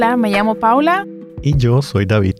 Hola, 0.00 0.16
me 0.16 0.30
llamo 0.30 0.54
Paula. 0.54 1.08
Y 1.42 1.56
yo 1.56 1.82
soy 1.82 2.06
David. 2.06 2.36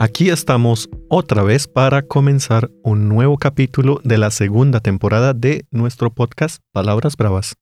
Aquí 0.00 0.30
estamos 0.30 0.90
otra 1.08 1.44
vez 1.44 1.68
para 1.68 2.02
comenzar 2.02 2.72
un 2.82 3.08
nuevo 3.08 3.38
capítulo 3.38 4.00
de 4.02 4.18
la 4.18 4.32
segunda 4.32 4.80
temporada 4.80 5.32
de 5.32 5.64
nuestro 5.70 6.12
podcast 6.12 6.60
Palabras 6.72 7.16
Bravas. 7.16 7.54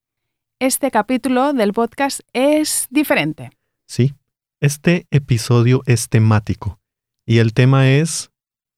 Este 0.59 0.91
capítulo 0.91 1.53
del 1.53 1.75
podcast 1.75 2.21
es 2.33 2.87
diferente. 2.89 3.51
Sí, 3.85 4.15
este 4.61 5.07
episodio 5.11 5.83
es 5.85 6.09
temático 6.09 6.81
y 7.27 7.37
el 7.37 7.53
tema 7.53 7.91
es 7.91 8.31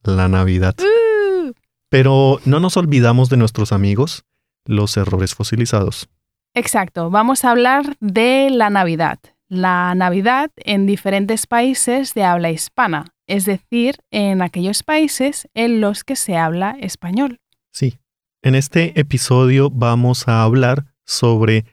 la 0.03 0.27
Navidad. 0.27 0.75
Uh, 0.81 1.53
Pero 1.89 2.41
no 2.45 2.59
nos 2.59 2.77
olvidamos 2.77 3.29
de 3.29 3.37
nuestros 3.37 3.71
amigos, 3.71 4.25
los 4.65 4.97
errores 4.97 5.37
fosilizados. 5.37 6.09
exacto, 6.53 7.11
vamos 7.11 7.45
a 7.45 7.53
hablar 7.53 7.97
de 8.01 8.49
la 8.51 8.71
Navidad. 8.71 9.21
La 9.51 9.95
Navidad 9.95 10.51
en 10.57 10.85
diferentes 10.85 11.47
países 11.47 12.13
de 12.13 12.23
habla 12.23 12.51
hispana, 12.51 13.07
es 13.27 13.47
decir, 13.47 13.97
en 14.11 14.43
aquellos 14.43 14.83
países 14.83 15.49
en 15.55 15.81
los 15.81 16.05
que 16.05 16.17
se 16.17 16.37
habla 16.37 16.77
español. 16.79 17.41
Sí, 17.73 17.99
en 18.43 18.55
este 18.55 19.01
episodio 19.01 19.71
vamos 19.71 20.29
a 20.29 20.43
hablar 20.43 20.85
sobre 21.07 21.65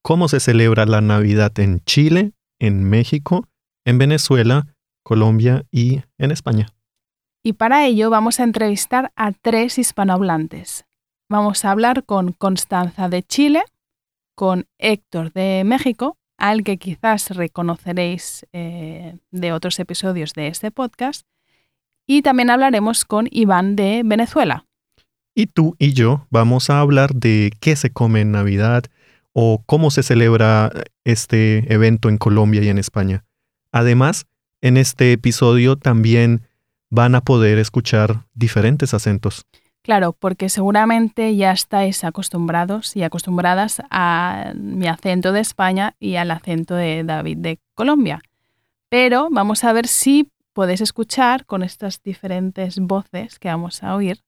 cómo 0.00 0.28
se 0.28 0.38
celebra 0.38 0.86
la 0.86 1.00
Navidad 1.00 1.58
en 1.58 1.80
Chile, 1.84 2.34
en 2.60 2.84
México, 2.84 3.48
en 3.84 3.98
Venezuela, 3.98 4.68
Colombia 5.02 5.64
y 5.72 6.02
en 6.18 6.30
España. 6.30 6.68
Y 7.42 7.54
para 7.54 7.84
ello 7.84 8.10
vamos 8.10 8.38
a 8.38 8.44
entrevistar 8.44 9.12
a 9.16 9.32
tres 9.32 9.76
hispanohablantes. 9.78 10.86
Vamos 11.28 11.64
a 11.64 11.72
hablar 11.72 12.04
con 12.04 12.32
Constanza 12.32 13.08
de 13.08 13.24
Chile, 13.24 13.64
con 14.36 14.66
Héctor 14.78 15.32
de 15.32 15.64
México, 15.64 16.16
al 16.36 16.62
que 16.62 16.78
quizás 16.78 17.30
reconoceréis 17.30 18.46
eh, 18.52 19.16
de 19.30 19.52
otros 19.52 19.78
episodios 19.78 20.32
de 20.34 20.48
este 20.48 20.70
podcast, 20.70 21.26
y 22.06 22.22
también 22.22 22.50
hablaremos 22.50 23.04
con 23.04 23.28
Iván 23.30 23.76
de 23.76 24.02
Venezuela. 24.04 24.66
Y 25.34 25.46
tú 25.46 25.74
y 25.78 25.94
yo 25.94 26.26
vamos 26.30 26.70
a 26.70 26.80
hablar 26.80 27.14
de 27.14 27.50
qué 27.60 27.76
se 27.76 27.90
come 27.90 28.20
en 28.20 28.32
Navidad 28.32 28.84
o 29.32 29.62
cómo 29.66 29.90
se 29.90 30.02
celebra 30.02 30.70
este 31.04 31.72
evento 31.72 32.08
en 32.08 32.18
Colombia 32.18 32.62
y 32.62 32.68
en 32.68 32.78
España. 32.78 33.24
Además, 33.72 34.26
en 34.60 34.76
este 34.76 35.12
episodio 35.12 35.76
también 35.76 36.46
van 36.88 37.16
a 37.16 37.20
poder 37.20 37.58
escuchar 37.58 38.26
diferentes 38.34 38.94
acentos. 38.94 39.46
Claro, 39.84 40.14
porque 40.14 40.48
seguramente 40.48 41.36
ya 41.36 41.52
estáis 41.52 42.04
acostumbrados 42.04 42.96
y 42.96 43.02
acostumbradas 43.02 43.82
a 43.90 44.54
mi 44.56 44.86
acento 44.86 45.30
de 45.30 45.40
España 45.40 45.94
y 46.00 46.16
al 46.16 46.30
acento 46.30 46.74
de 46.74 47.04
David 47.04 47.36
de 47.36 47.58
Colombia. 47.74 48.22
Pero 48.88 49.28
vamos 49.30 49.62
a 49.62 49.74
ver 49.74 49.86
si 49.86 50.30
podéis 50.54 50.80
escuchar 50.80 51.44
con 51.44 51.62
estas 51.62 52.02
diferentes 52.02 52.78
voces 52.78 53.38
que 53.38 53.48
vamos 53.48 53.82
a 53.82 53.94
oír 53.94 54.22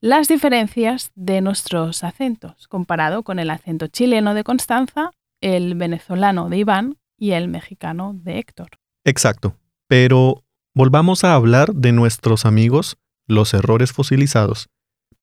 las 0.00 0.28
diferencias 0.28 1.12
de 1.14 1.42
nuestros 1.42 2.02
acentos 2.02 2.66
comparado 2.66 3.22
con 3.22 3.38
el 3.38 3.50
acento 3.50 3.88
chileno 3.88 4.32
de 4.32 4.44
Constanza, 4.44 5.10
el 5.42 5.74
venezolano 5.74 6.48
de 6.48 6.56
Iván 6.56 6.96
y 7.18 7.32
el 7.32 7.48
mexicano 7.48 8.12
de 8.14 8.38
Héctor. 8.38 8.70
Exacto. 9.04 9.58
Pero 9.88 10.42
volvamos 10.74 11.22
a 11.24 11.34
hablar 11.34 11.74
de 11.74 11.92
nuestros 11.92 12.46
amigos, 12.46 12.96
los 13.26 13.52
errores 13.52 13.92
fosilizados, 13.92 14.70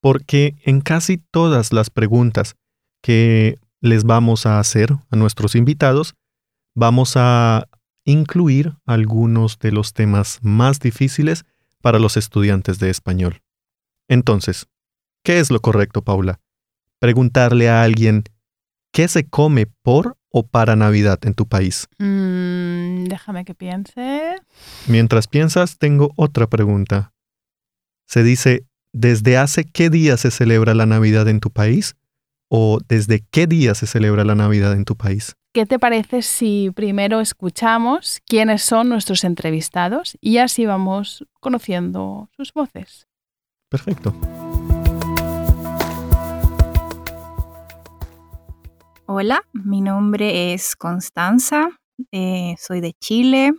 porque 0.03 0.57
en 0.65 0.81
casi 0.81 1.17
todas 1.17 1.71
las 1.71 1.89
preguntas 1.89 2.57
que 3.01 3.57
les 3.79 4.03
vamos 4.03 4.45
a 4.45 4.59
hacer 4.59 4.91
a 5.09 5.15
nuestros 5.15 5.55
invitados, 5.55 6.15
vamos 6.75 7.13
a 7.15 7.69
incluir 8.03 8.75
algunos 8.85 9.59
de 9.59 9.71
los 9.71 9.93
temas 9.93 10.39
más 10.41 10.81
difíciles 10.81 11.45
para 11.81 11.99
los 11.99 12.17
estudiantes 12.17 12.79
de 12.79 12.89
español. 12.89 13.43
Entonces, 14.09 14.67
¿qué 15.23 15.39
es 15.39 15.49
lo 15.49 15.61
correcto, 15.61 16.01
Paula? 16.01 16.41
Preguntarle 16.99 17.69
a 17.69 17.83
alguien, 17.83 18.25
¿qué 18.91 19.07
se 19.07 19.25
come 19.25 19.67
por 19.67 20.17
o 20.27 20.45
para 20.45 20.75
Navidad 20.75 21.19
en 21.25 21.33
tu 21.33 21.47
país? 21.47 21.87
Mm, 21.99 23.05
déjame 23.05 23.45
que 23.45 23.55
piense. 23.55 24.35
Mientras 24.85 25.27
piensas, 25.27 25.77
tengo 25.77 26.11
otra 26.17 26.47
pregunta. 26.47 27.13
Se 28.05 28.21
dice, 28.21 28.65
¿desde 28.93 29.37
hace 29.37 29.65
qué 29.65 29.89
día 29.89 30.15
se 30.17 30.31
celebra 30.31 30.73
la 30.75 30.85
Navidad 30.85 31.27
en 31.27 31.39
tu 31.39 31.49
país? 31.49 31.95
¿O 32.47 32.77
desde 32.87 33.25
qué 33.31 33.47
día 33.47 33.73
se 33.73 33.87
celebra 33.87 34.23
la 34.23 34.35
Navidad 34.35 34.73
en 34.73 34.85
tu 34.85 34.95
país? 34.95 35.35
¿Qué 35.51 35.65
te 35.65 35.79
parece 35.79 36.21
si 36.21 36.71
primero 36.73 37.19
escuchamos 37.19 38.21
quiénes 38.25 38.61
son 38.61 38.89
nuestros 38.89 39.23
entrevistados 39.23 40.17
y 40.21 40.37
así 40.37 40.65
vamos 40.65 41.25
conociendo 41.39 42.29
sus 42.37 42.53
voces? 42.53 43.07
Perfecto. 43.69 44.15
Hola, 49.05 49.43
mi 49.51 49.81
nombre 49.81 50.53
es 50.53 50.75
Constanza, 50.75 51.69
eh, 52.11 52.55
soy 52.57 52.81
de 52.81 52.93
Chile, 52.93 53.53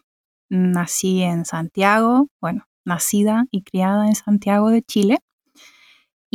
nací 0.49 1.23
en 1.23 1.45
Santiago, 1.45 2.29
bueno, 2.41 2.67
nacida 2.85 3.47
y 3.51 3.63
criada 3.63 4.07
en 4.07 4.15
Santiago 4.15 4.71
de 4.71 4.83
Chile 4.83 5.19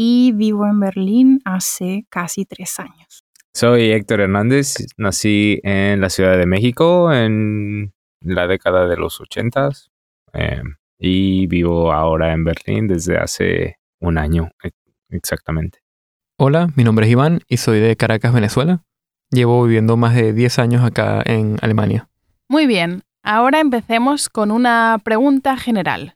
y 0.01 0.31
vivo 0.31 0.65
en 0.65 0.79
Berlín 0.79 1.41
hace 1.43 2.05
casi 2.09 2.45
tres 2.45 2.79
años. 2.79 3.25
Soy 3.53 3.91
Héctor 3.91 4.21
Hernández, 4.21 4.75
nací 4.95 5.59
en 5.61 5.99
la 5.99 6.09
Ciudad 6.09 6.37
de 6.37 6.45
México 6.45 7.11
en 7.11 7.91
la 8.21 8.47
década 8.47 8.87
de 8.87 8.95
los 8.95 9.19
ochentas 9.19 9.91
eh, 10.31 10.61
y 10.97 11.47
vivo 11.47 11.91
ahora 11.91 12.31
en 12.31 12.45
Berlín 12.45 12.87
desde 12.87 13.17
hace 13.17 13.75
un 13.99 14.17
año 14.17 14.51
exactamente. 15.09 15.79
Hola, 16.37 16.69
mi 16.77 16.85
nombre 16.85 17.05
es 17.05 17.11
Iván 17.11 17.41
y 17.49 17.57
soy 17.57 17.81
de 17.81 17.97
Caracas, 17.97 18.33
Venezuela. 18.33 18.85
Llevo 19.31 19.65
viviendo 19.65 19.97
más 19.97 20.15
de 20.15 20.31
10 20.31 20.59
años 20.59 20.85
acá 20.85 21.21
en 21.25 21.57
Alemania. 21.61 22.07
Muy 22.47 22.67
bien, 22.67 23.03
ahora 23.21 23.59
empecemos 23.59 24.29
con 24.29 24.51
una 24.51 24.97
pregunta 25.03 25.57
general. 25.57 26.15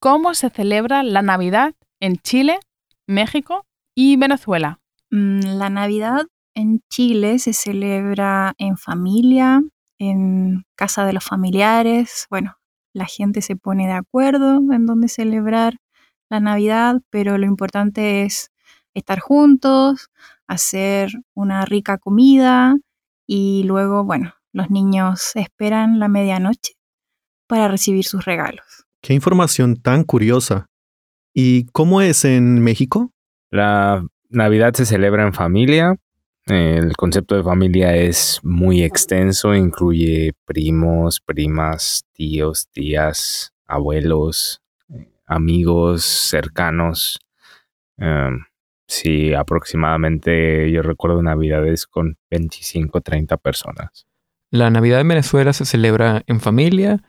¿Cómo 0.00 0.32
se 0.32 0.48
celebra 0.48 1.02
la 1.02 1.20
Navidad 1.20 1.74
en 2.00 2.16
Chile, 2.16 2.58
México 3.08 3.66
y 3.96 4.16
Venezuela? 4.16 4.80
Mm, 5.10 5.40
La 5.58 5.70
Navidad 5.70 6.26
en 6.54 6.82
Chile 6.90 7.38
se 7.38 7.52
celebra 7.52 8.54
en 8.58 8.76
familia, 8.76 9.62
en 9.98 10.64
casa 10.76 11.04
de 11.06 11.14
los 11.14 11.24
familiares. 11.24 12.26
Bueno, 12.30 12.58
la 12.92 13.06
gente 13.06 13.42
se 13.42 13.56
pone 13.56 13.86
de 13.86 13.94
acuerdo 13.94 14.58
en 14.72 14.86
dónde 14.86 15.08
celebrar 15.08 15.78
la 16.30 16.40
Navidad, 16.40 17.00
pero 17.10 17.38
lo 17.38 17.46
importante 17.46 18.24
es 18.24 18.50
estar 18.94 19.20
juntos, 19.20 20.10
hacer 20.46 21.10
una 21.34 21.64
rica 21.64 21.98
comida 21.98 22.76
y 23.26 23.62
luego, 23.64 24.04
bueno, 24.04 24.34
los 24.52 24.70
niños 24.70 25.34
esperan 25.34 25.98
la 25.98 26.08
medianoche 26.08 26.74
para 27.46 27.68
recibir 27.68 28.04
sus 28.04 28.24
regalos. 28.24 28.86
Qué 29.00 29.14
información 29.14 29.76
tan 29.80 30.04
curiosa. 30.04 30.67
¿Y 31.40 31.66
cómo 31.66 32.00
es 32.00 32.24
en 32.24 32.60
México? 32.64 33.12
La 33.52 34.04
Navidad 34.28 34.74
se 34.74 34.84
celebra 34.84 35.24
en 35.24 35.32
familia. 35.32 35.94
El 36.46 36.96
concepto 36.96 37.36
de 37.36 37.44
familia 37.44 37.94
es 37.94 38.40
muy 38.42 38.82
extenso, 38.82 39.54
incluye 39.54 40.32
primos, 40.46 41.20
primas, 41.20 42.04
tíos, 42.12 42.66
tías, 42.72 43.54
abuelos, 43.68 44.62
amigos 45.26 46.02
cercanos. 46.02 47.20
Em, 47.98 48.40
sí, 48.88 49.32
aproximadamente 49.32 50.68
yo 50.72 50.82
recuerdo 50.82 51.22
navidades 51.22 51.86
con 51.86 52.16
25, 52.32 53.00
30 53.00 53.36
personas. 53.36 54.08
La 54.50 54.70
Navidad 54.70 55.02
en 55.02 55.08
Venezuela 55.08 55.52
se 55.52 55.66
celebra 55.66 56.24
en 56.26 56.40
familia 56.40 57.00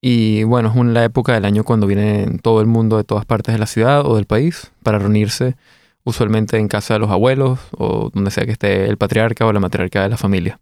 y 0.00 0.44
bueno, 0.44 0.72
es 0.74 0.84
la 0.86 1.04
época 1.04 1.34
del 1.34 1.44
año 1.44 1.64
cuando 1.64 1.86
viene 1.86 2.38
todo 2.42 2.60
el 2.60 2.66
mundo 2.66 2.96
de 2.96 3.04
todas 3.04 3.24
partes 3.24 3.54
de 3.54 3.58
la 3.58 3.66
ciudad 3.66 4.06
o 4.06 4.16
del 4.16 4.26
país 4.26 4.72
para 4.82 4.98
reunirse, 4.98 5.56
usualmente 6.04 6.58
en 6.58 6.68
casa 6.68 6.94
de 6.94 7.00
los 7.00 7.10
abuelos 7.10 7.58
o 7.76 8.10
donde 8.14 8.30
sea 8.30 8.46
que 8.46 8.52
esté 8.52 8.86
el 8.86 8.96
patriarca 8.96 9.44
o 9.46 9.52
la 9.52 9.60
matriarca 9.60 10.02
de 10.02 10.08
la 10.08 10.16
familia. 10.16 10.60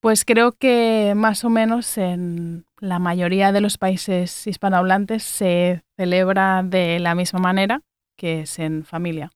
Pues 0.00 0.24
creo 0.26 0.52
que 0.52 1.14
más 1.16 1.44
o 1.44 1.50
menos 1.50 1.96
en 1.96 2.66
la 2.78 2.98
mayoría 2.98 3.52
de 3.52 3.62
los 3.62 3.78
países 3.78 4.46
hispanohablantes 4.46 5.22
se 5.22 5.82
celebra 5.96 6.62
de 6.62 6.98
la 6.98 7.14
misma 7.14 7.38
manera, 7.38 7.80
que 8.18 8.40
es 8.40 8.58
en 8.58 8.84
familia. 8.84 9.30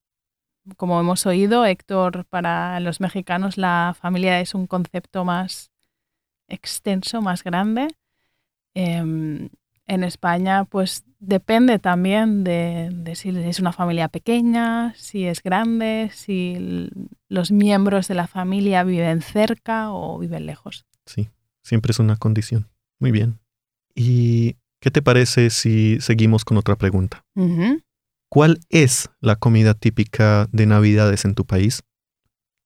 Como 0.77 1.01
hemos 1.01 1.25
oído, 1.25 1.65
Héctor, 1.65 2.27
para 2.27 2.79
los 2.81 3.01
mexicanos 3.01 3.57
la 3.57 3.97
familia 3.99 4.41
es 4.41 4.55
un 4.55 4.67
concepto 4.67 5.25
más 5.25 5.71
extenso, 6.49 7.23
más 7.23 7.45
grande. 7.45 7.89
Em, 8.81 9.49
en 9.89 10.05
España, 10.05 10.65
pues 10.65 11.03
depende 11.19 11.81
también 11.81 12.45
de, 12.45 12.91
de 12.93 13.17
si 13.17 13.31
es 13.31 13.59
una 13.59 13.73
familia 13.73 14.07
pequeña, 14.07 14.95
si 14.95 15.25
es 15.25 15.43
grande, 15.43 16.11
si 16.15 16.89
los 17.29 17.51
miembros 17.51 18.07
de 18.07 18.15
la 18.15 18.29
familia 18.29 18.85
viven 18.85 19.21
cerca 19.21 19.91
o 19.91 20.17
viven 20.21 20.47
lejos. 20.47 20.87
Sí, 21.07 21.29
siempre 21.65 21.91
es 21.91 21.99
una 21.99 22.15
condición. 22.15 22.69
Muy 23.01 23.11
bien. 23.11 23.41
¿Y 23.97 24.55
qué 24.79 24.93
te 24.93 25.03
parece 25.03 25.51
si 25.51 26.01
seguimos 26.01 26.45
con 26.45 26.57
otra 26.57 26.77
pregunta? 26.77 27.25
¿Cuál 28.29 28.61
es 28.69 29.11
la 29.21 29.35
comida 29.35 29.75
típica 29.75 30.47
de 30.53 30.67
Navidades 30.67 31.25
en 31.25 31.35
tu 31.35 31.47
país? 31.47 31.83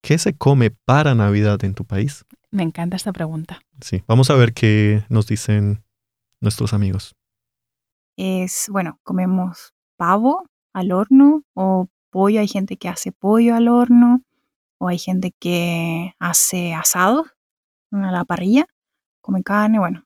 ¿Qué 0.03 0.19
se 0.19 0.35
come 0.35 0.73
para 0.73 1.15
Navidad 1.15 1.65
en 1.65 1.73
tu 1.73 1.87
país? 1.87 2.27
Me 2.51 2.65
encanta 2.65 2.97
esta 2.97 3.13
pregunta. 3.13 3.63
Sí, 3.81 4.03
vamos 4.07 4.29
a 4.29 4.35
ver 4.35 4.53
qué 4.53 5.05
nos 5.09 5.27
dicen 5.27 5.83
nuestros 6.43 6.75
amigos. 6.75 7.15
Es, 8.17 8.67
bueno, 8.71 8.99
comemos 9.03 9.73
pavo 9.97 10.45
al 10.75 10.93
horno 10.93 11.45
o 11.55 11.89
pollo. 12.11 12.41
Hay 12.41 12.49
gente 12.49 12.77
que 12.77 12.89
hace 12.89 13.13
pollo 13.13 13.55
al 13.55 13.69
horno 13.69 14.23
o 14.79 14.89
hay 14.89 14.99
gente 14.99 15.33
que 15.39 16.15
hace 16.19 16.75
asado 16.75 17.25
a 17.93 18.11
la 18.11 18.25
parrilla, 18.25 18.67
come 19.21 19.43
carne, 19.43 19.79
bueno. 19.79 20.05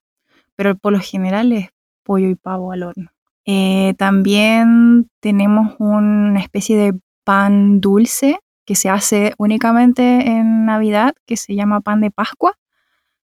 Pero 0.55 0.77
por 0.77 0.93
lo 0.93 1.01
general 1.01 1.53
es 1.53 1.71
pollo 2.05 2.29
y 2.29 2.35
pavo 2.35 2.73
al 2.73 2.83
horno. 2.83 3.11
Eh, 3.47 3.95
también 3.97 5.09
tenemos 5.21 5.77
una 5.79 6.41
especie 6.41 6.77
de 6.77 6.99
pan 7.25 7.81
dulce 7.81 8.39
que 8.65 8.75
se 8.75 8.91
hace 8.91 9.33
únicamente 9.39 10.29
en 10.29 10.67
Navidad, 10.67 11.15
que 11.25 11.37
se 11.37 11.55
llama 11.55 11.81
pan 11.81 12.01
de 12.01 12.11
Pascua, 12.11 12.59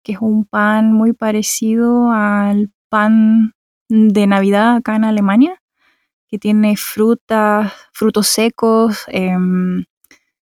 que 0.02 0.12
es 0.12 0.18
un 0.20 0.44
pan 0.44 0.92
muy 0.92 1.12
parecido 1.12 2.10
al 2.10 2.72
pan 2.90 3.54
de 3.88 4.26
Navidad 4.26 4.76
acá 4.76 4.96
en 4.96 5.04
Alemania, 5.04 5.62
que 6.28 6.38
tiene 6.38 6.76
frutas, 6.76 7.72
frutos 7.92 8.28
secos 8.28 9.04
em, 9.08 9.84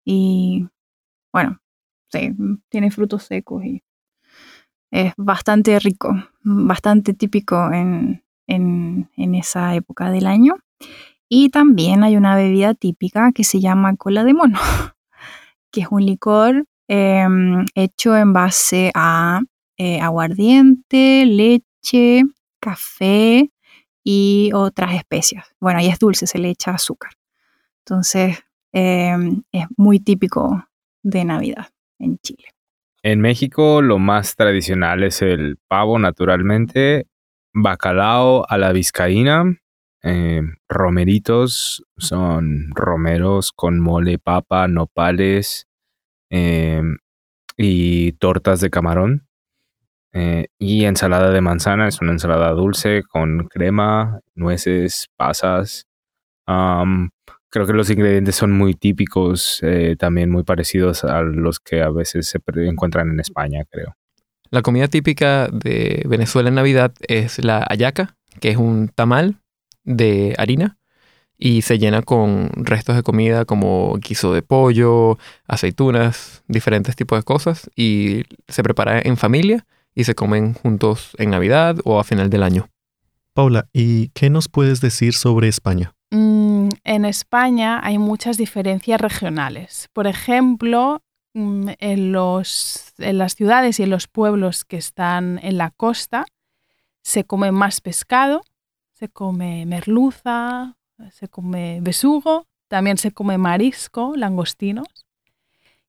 y, 0.03 0.67
bueno, 1.31 1.61
sí, 2.11 2.33
tiene 2.69 2.91
frutos 2.91 3.23
secos 3.23 3.63
y 3.63 3.83
es 4.91 5.13
bastante 5.15 5.79
rico, 5.79 6.13
bastante 6.41 7.13
típico 7.13 7.71
en, 7.71 8.23
en, 8.47 9.35
esa 9.35 9.73
época 9.75 10.11
del 10.11 10.27
año. 10.27 10.55
Y 11.29 11.49
también 11.49 12.03
hay 12.03 12.17
una 12.17 12.35
bebida 12.35 12.73
típica 12.73 13.31
que 13.31 13.45
se 13.45 13.61
llama 13.61 13.95
cola 13.95 14.25
de 14.25 14.33
mono, 14.33 14.59
que 15.71 15.81
es 15.81 15.87
un 15.89 16.05
licor 16.05 16.65
em, 16.89 17.65
hecho 17.75 18.17
en 18.17 18.33
base 18.33 18.91
a 18.93 19.41
eh, 19.77 20.01
aguardiente, 20.01 21.25
leche, 21.25 21.70
café 22.59 23.51
y 24.03 24.51
otras 24.53 24.95
especias. 24.95 25.45
Bueno, 25.59 25.81
y 25.81 25.87
es 25.87 25.99
dulce, 25.99 26.27
se 26.27 26.39
le 26.39 26.49
echa 26.49 26.71
azúcar. 26.71 27.11
Entonces, 27.85 28.39
em, 28.71 29.43
es 29.51 29.65
muy 29.77 29.99
típico 29.99 30.65
de 31.03 31.25
Navidad 31.25 31.69
en 31.99 32.17
Chile. 32.19 32.45
En 33.03 33.19
México 33.19 33.81
lo 33.81 33.97
más 33.97 34.35
tradicional 34.35 35.03
es 35.03 35.21
el 35.21 35.57
pavo, 35.67 35.97
naturalmente, 35.97 37.07
bacalao 37.53 38.45
a 38.47 38.57
la 38.57 38.71
vizcaína, 38.71 39.57
eh, 40.03 40.41
romeritos, 40.69 41.83
son 41.97 42.69
romeros 42.73 43.51
con 43.51 43.79
mole, 43.79 44.19
papa, 44.19 44.67
nopales 44.67 45.67
eh, 46.29 46.81
y 47.57 48.13
tortas 48.13 48.61
de 48.61 48.69
camarón. 48.69 49.27
Eh, 50.13 50.47
y 50.59 50.85
ensalada 50.85 51.31
de 51.31 51.41
manzana, 51.41 51.87
es 51.87 52.01
una 52.01 52.11
ensalada 52.11 52.51
dulce 52.51 53.03
con 53.03 53.47
crema, 53.47 54.19
nueces, 54.35 55.07
pasas. 55.15 55.85
Am, 56.45 57.11
creo 57.49 57.65
que 57.65 57.73
los 57.73 57.89
ingredientes 57.89 58.35
son 58.35 58.51
muy 58.51 58.73
típicos, 58.73 59.59
eh, 59.63 59.95
también 59.97 60.29
muy 60.29 60.43
parecidos 60.43 61.03
a 61.03 61.21
los 61.21 61.59
que 61.59 61.81
a 61.81 61.89
veces 61.89 62.27
se 62.27 62.39
encuentran 62.67 63.09
en 63.09 63.19
España, 63.19 63.63
creo. 63.69 63.95
La 64.49 64.61
comida 64.61 64.87
típica 64.87 65.47
de 65.47 66.03
Venezuela 66.05 66.49
en 66.49 66.55
Navidad 66.55 66.93
es 67.07 67.43
la 67.43 67.65
hallaca, 67.69 68.17
que 68.41 68.49
es 68.49 68.57
un 68.57 68.89
tamal 68.89 69.37
de 69.85 70.35
harina 70.37 70.77
y 71.37 71.63
se 71.63 71.79
llena 71.79 72.01
con 72.01 72.49
restos 72.53 72.95
de 72.95 73.03
comida 73.03 73.45
como 73.45 73.97
guiso 73.97 74.33
de 74.33 74.41
pollo, 74.43 75.17
aceitunas, 75.47 76.43
diferentes 76.47 76.95
tipos 76.95 77.17
de 77.17 77.23
cosas 77.23 77.69
y 77.75 78.23
se 78.47 78.61
prepara 78.61 78.99
en 79.01 79.17
familia 79.17 79.65
y 79.95 80.03
se 80.03 80.15
comen 80.15 80.53
juntos 80.53 81.11
en 81.17 81.31
Navidad 81.31 81.77
o 81.83 81.99
a 81.99 82.03
final 82.03 82.29
del 82.29 82.43
año. 82.43 82.69
Paula, 83.33 83.67
¿y 83.71 84.09
qué 84.09 84.29
nos 84.29 84.49
puedes 84.49 84.81
decir 84.81 85.13
sobre 85.13 85.47
España? 85.47 85.93
Mm, 86.11 86.69
en 86.83 87.05
España 87.05 87.79
hay 87.81 87.97
muchas 87.97 88.37
diferencias 88.37 88.99
regionales. 88.99 89.89
Por 89.93 90.07
ejemplo, 90.07 91.01
mm, 91.33 91.69
en, 91.79 92.11
los, 92.11 92.93
en 92.97 93.17
las 93.17 93.35
ciudades 93.35 93.79
y 93.79 93.83
en 93.83 93.89
los 93.89 94.07
pueblos 94.07 94.65
que 94.65 94.77
están 94.77 95.39
en 95.43 95.57
la 95.57 95.71
costa 95.71 96.25
se 97.01 97.23
come 97.23 97.51
más 97.51 97.81
pescado, 97.81 98.41
se 98.91 99.09
come 99.09 99.65
merluza, 99.65 100.77
se 101.11 101.27
come 101.27 101.79
besugo, 101.81 102.45
también 102.67 102.97
se 102.97 103.11
come 103.11 103.37
marisco, 103.37 104.13
langostinos. 104.15 105.00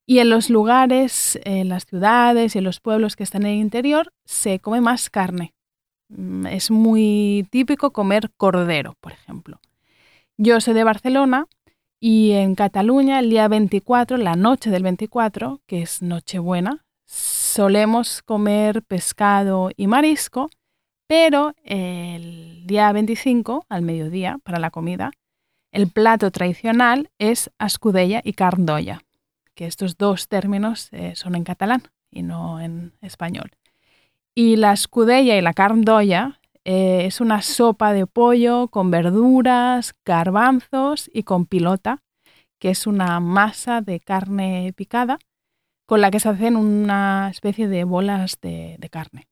Y 0.05 0.19
en 0.19 0.29
los 0.29 0.49
lugares, 0.49 1.39
en 1.45 1.69
las 1.69 1.85
ciudades 1.85 2.55
y 2.55 2.57
en 2.57 2.65
los 2.65 2.79
pueblos 2.79 3.15
que 3.15 3.23
están 3.23 3.43
en 3.43 3.53
el 3.53 3.59
interior, 3.59 4.11
se 4.25 4.59
come 4.59 4.81
más 4.81 5.09
carne. 5.09 5.53
Mm, 6.09 6.47
Es 6.47 6.71
muy 6.71 7.47
típico 7.49 7.91
comer 7.91 8.31
cordero, 8.37 8.95
por 8.99 9.13
ejemplo. 9.13 9.59
Yo 10.37 10.59
soy 10.59 10.73
de 10.73 10.83
Barcelona 10.83 11.47
y 11.99 12.31
en 12.31 12.55
Cataluña 12.55 13.19
el 13.19 13.29
día 13.29 13.47
24, 13.47 14.17
la 14.17 14.35
noche 14.35 14.69
del 14.69 14.83
24, 14.83 15.61
que 15.67 15.81
es 15.81 16.01
Nochebuena, 16.01 16.83
solemos 17.05 18.21
comer 18.23 18.83
pescado 18.83 19.69
y 19.77 19.87
marisco, 19.87 20.49
pero 21.07 21.53
el 21.63 22.65
día 22.65 22.91
25, 22.91 23.65
al 23.69 23.83
mediodía, 23.83 24.37
para 24.43 24.59
la 24.59 24.71
comida, 24.71 25.11
el 25.71 25.87
plato 25.87 26.29
tradicional 26.31 27.09
es 27.19 27.51
escudella 27.59 28.21
y 28.23 28.33
carn 28.33 28.65
d'olla, 28.65 29.01
que 29.55 29.65
estos 29.65 29.97
dos 29.97 30.27
términos 30.27 30.89
eh, 30.91 31.13
son 31.15 31.35
en 31.35 31.43
catalán 31.43 31.83
y 32.11 32.23
no 32.23 32.59
en 32.59 32.93
español. 33.01 33.51
Y 34.35 34.55
la 34.55 34.73
escudella 34.73 35.37
y 35.37 35.41
la 35.41 35.53
carn 35.53 35.81
d'olla 35.81 36.39
eh, 36.65 37.05
es 37.05 37.21
una 37.21 37.41
sopa 37.41 37.93
de 37.93 38.07
pollo 38.07 38.67
con 38.69 38.89
verduras, 38.89 39.93
garbanzos 40.05 41.09
y 41.13 41.23
con 41.23 41.45
pilota, 41.45 42.01
que 42.59 42.69
es 42.69 42.87
una 42.87 43.19
masa 43.19 43.81
de 43.81 43.99
carne 43.99 44.73
picada 44.75 45.19
con 45.85 46.01
la 46.01 46.11
que 46.11 46.19
se 46.19 46.29
hacen 46.29 46.55
una 46.55 47.29
especie 47.29 47.67
de 47.67 47.83
bolas 47.83 48.37
de, 48.41 48.77
de 48.79 48.89
carne. 48.89 49.27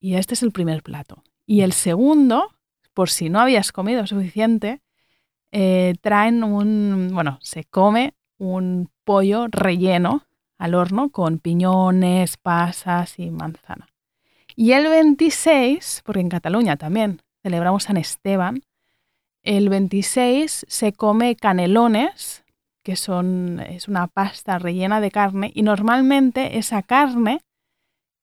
Y 0.00 0.16
este 0.16 0.34
es 0.34 0.42
el 0.42 0.50
primer 0.50 0.82
plato. 0.82 1.22
Y 1.46 1.60
el 1.60 1.72
segundo, 1.72 2.48
por 2.92 3.08
si 3.08 3.30
no 3.30 3.40
habías 3.40 3.72
comido 3.72 4.06
suficiente, 4.06 4.82
eh, 5.52 5.94
traen 6.00 6.42
un, 6.42 7.10
bueno, 7.12 7.38
se 7.42 7.64
come 7.64 8.14
un 8.42 8.90
pollo 9.04 9.46
relleno 9.48 10.26
al 10.58 10.74
horno 10.74 11.10
con 11.10 11.38
piñones, 11.38 12.36
pasas 12.36 13.18
y 13.18 13.30
manzana. 13.30 13.88
Y 14.56 14.72
el 14.72 14.88
26, 14.88 16.02
porque 16.04 16.20
en 16.20 16.28
Cataluña 16.28 16.76
también 16.76 17.22
celebramos 17.42 17.84
San 17.84 17.96
Esteban, 17.96 18.62
el 19.44 19.68
26 19.68 20.66
se 20.68 20.92
come 20.92 21.36
canelones, 21.36 22.44
que 22.82 22.96
son, 22.96 23.60
es 23.60 23.86
una 23.86 24.08
pasta 24.08 24.58
rellena 24.58 25.00
de 25.00 25.12
carne, 25.12 25.52
y 25.54 25.62
normalmente 25.62 26.58
esa 26.58 26.82
carne 26.82 27.40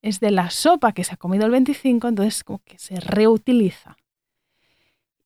es 0.02 0.20
de 0.20 0.32
la 0.32 0.50
sopa 0.50 0.92
que 0.92 1.06
se 1.06 1.14
ha 1.14 1.18
comido 1.18 1.46
el 1.46 1.52
25, 1.52 2.10
entonces 2.10 2.44
como 2.44 2.60
que 2.60 2.78
se 2.78 3.00
reutiliza. 3.00 3.96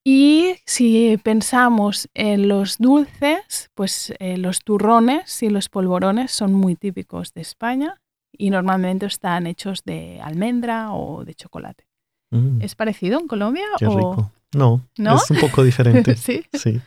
Y 0.05 0.55
si 0.65 1.17
pensamos 1.24 2.10
en 2.13 2.50
los 2.50 2.77
dulces, 2.77 3.69
pues 3.74 4.13
eh, 4.19 4.38
los 4.38 4.60
turrones 4.60 5.41
y 5.43 5.50
los 5.50 5.69
polvorones 5.69 6.31
son 6.31 6.53
muy 6.53 6.75
típicos 6.75 7.33
de 7.33 7.41
España 7.41 8.01
y 8.31 8.50
normalmente 8.50 9.05
están 9.05 9.48
hechos 9.48 9.83
de 9.86 10.19
almendra 10.22 10.91
o 10.91 11.24
de 11.24 11.36
chocolate. 11.36 11.88
Mm, 12.31 12.62
¿Es 12.62 12.75
parecido 12.75 13.19
en 13.19 13.27
Colombia? 13.27 13.63
qué 13.77 13.88
o... 13.88 13.95
rico. 13.95 14.31
No, 14.53 14.88
¿No? 14.98 15.15
es 15.15 15.31
un 15.31 15.38
poco 15.39 15.63
diferente. 15.63 16.15
sí. 16.17 16.43
Sí. 16.53 16.81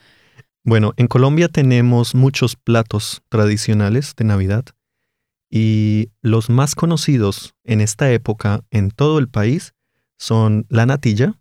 Bueno, 0.62 0.92
en 0.96 1.06
Colombia 1.06 1.48
tenemos 1.48 2.14
muchos 2.14 2.56
platos 2.56 3.22
tradicionales 3.28 4.14
de 4.16 4.24
Navidad 4.24 4.64
y 5.50 6.10
los 6.22 6.50
más 6.50 6.74
conocidos 6.74 7.54
en 7.64 7.80
esta 7.80 8.10
época 8.10 8.64
en 8.70 8.90
todo 8.90 9.18
el 9.18 9.28
país 9.28 9.74
son 10.18 10.66
la 10.68 10.86
natilla, 10.86 11.34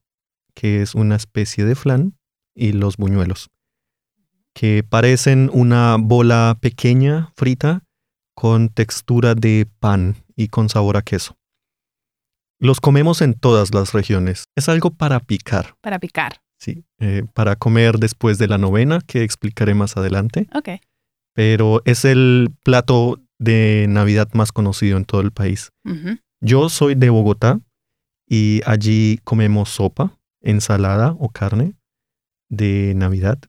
que 0.56 0.82
es 0.82 0.96
una 0.96 1.16
especie 1.16 1.66
de 1.66 1.76
flan, 1.76 2.18
y 2.56 2.72
los 2.72 2.98
buñuelos, 2.98 3.50
que 4.54 4.84
parecen 4.88 5.50
una 5.54 5.98
bola 6.00 6.58
pequeña 6.60 7.32
frita 7.36 7.84
con 8.34 8.70
textura 8.70 9.36
de 9.36 9.68
pan 9.80 10.16
y 10.36 10.48
con 10.48 10.70
sabor 10.70 10.98
a 10.98 11.02
queso. 11.02 11.38
Los 12.60 12.80
comemos 12.80 13.22
en 13.22 13.34
todas 13.34 13.74
las 13.74 13.94
regiones. 13.94 14.46
Es 14.56 14.70
algo 14.70 14.92
para 14.92 15.20
picar. 15.20 15.76
Para 15.82 16.00
picar. 16.00 16.42
Sí, 16.58 16.86
eh, 17.00 17.24
para 17.34 17.58
comer 17.58 18.00
después 18.00 18.38
de 18.38 18.48
la 18.48 18.58
novena, 18.58 19.02
que 19.06 19.24
explicaré 19.24 19.74
más 19.74 19.98
adelante. 19.98 20.48
Ok. 20.56 20.70
Pero 21.34 21.82
es 21.84 22.06
el 22.06 22.50
plato 22.64 23.22
de 23.38 23.88
Navidad 23.90 24.30
más 24.34 24.54
conocido 24.54 24.96
en 24.98 25.04
todo 25.04 25.20
el 25.20 25.32
país. 25.32 25.70
Yo 26.40 26.70
soy 26.70 26.96
de 26.96 27.10
Bogotá 27.10 27.60
y 28.28 28.62
allí 28.66 29.20
comemos 29.26 29.70
sopa, 29.70 30.18
ensalada 30.46 31.16
o 31.20 31.30
carne 31.30 31.74
de 32.50 32.94
Navidad. 32.96 33.40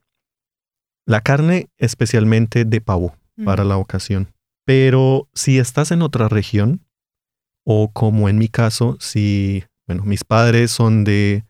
La 1.07 1.21
carne 1.21 1.69
especialmente 1.77 2.65
de 2.65 2.81
pavo 2.81 3.15
para 3.45 3.63
la 3.65 3.77
ocasión. 3.77 4.33
Pero 4.65 5.29
si 5.35 5.59
estás 5.59 5.93
en 5.93 6.03
otra 6.03 6.29
región, 6.29 6.81
o 7.65 7.93
como 7.93 8.29
en 8.29 8.39
mi 8.39 8.49
caso, 8.49 8.97
si, 9.01 9.63
bueno, 9.87 10.05
mis 10.05 10.25
padres 10.25 10.73
son 10.73 11.05
de, 11.05 11.45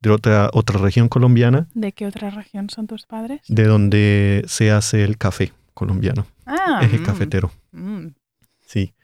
de 0.00 0.10
otra, 0.10 0.50
otra 0.52 0.78
región 0.78 1.08
colombiana. 1.08 1.66
¿De 1.74 1.92
qué 1.92 2.06
otra 2.06 2.30
región 2.30 2.70
son 2.70 2.86
tus 2.86 3.06
padres? 3.06 3.40
De 3.48 3.64
donde 3.64 4.44
se 4.46 4.70
hace 4.70 5.02
el 5.02 5.18
café 5.18 5.52
colombiano. 5.74 6.26
Ah, 6.46 6.80
Eje 6.82 6.98
mm, 6.98 7.04
cafetero. 7.04 7.50
mm. 7.72 8.08
Sí. 8.60 8.94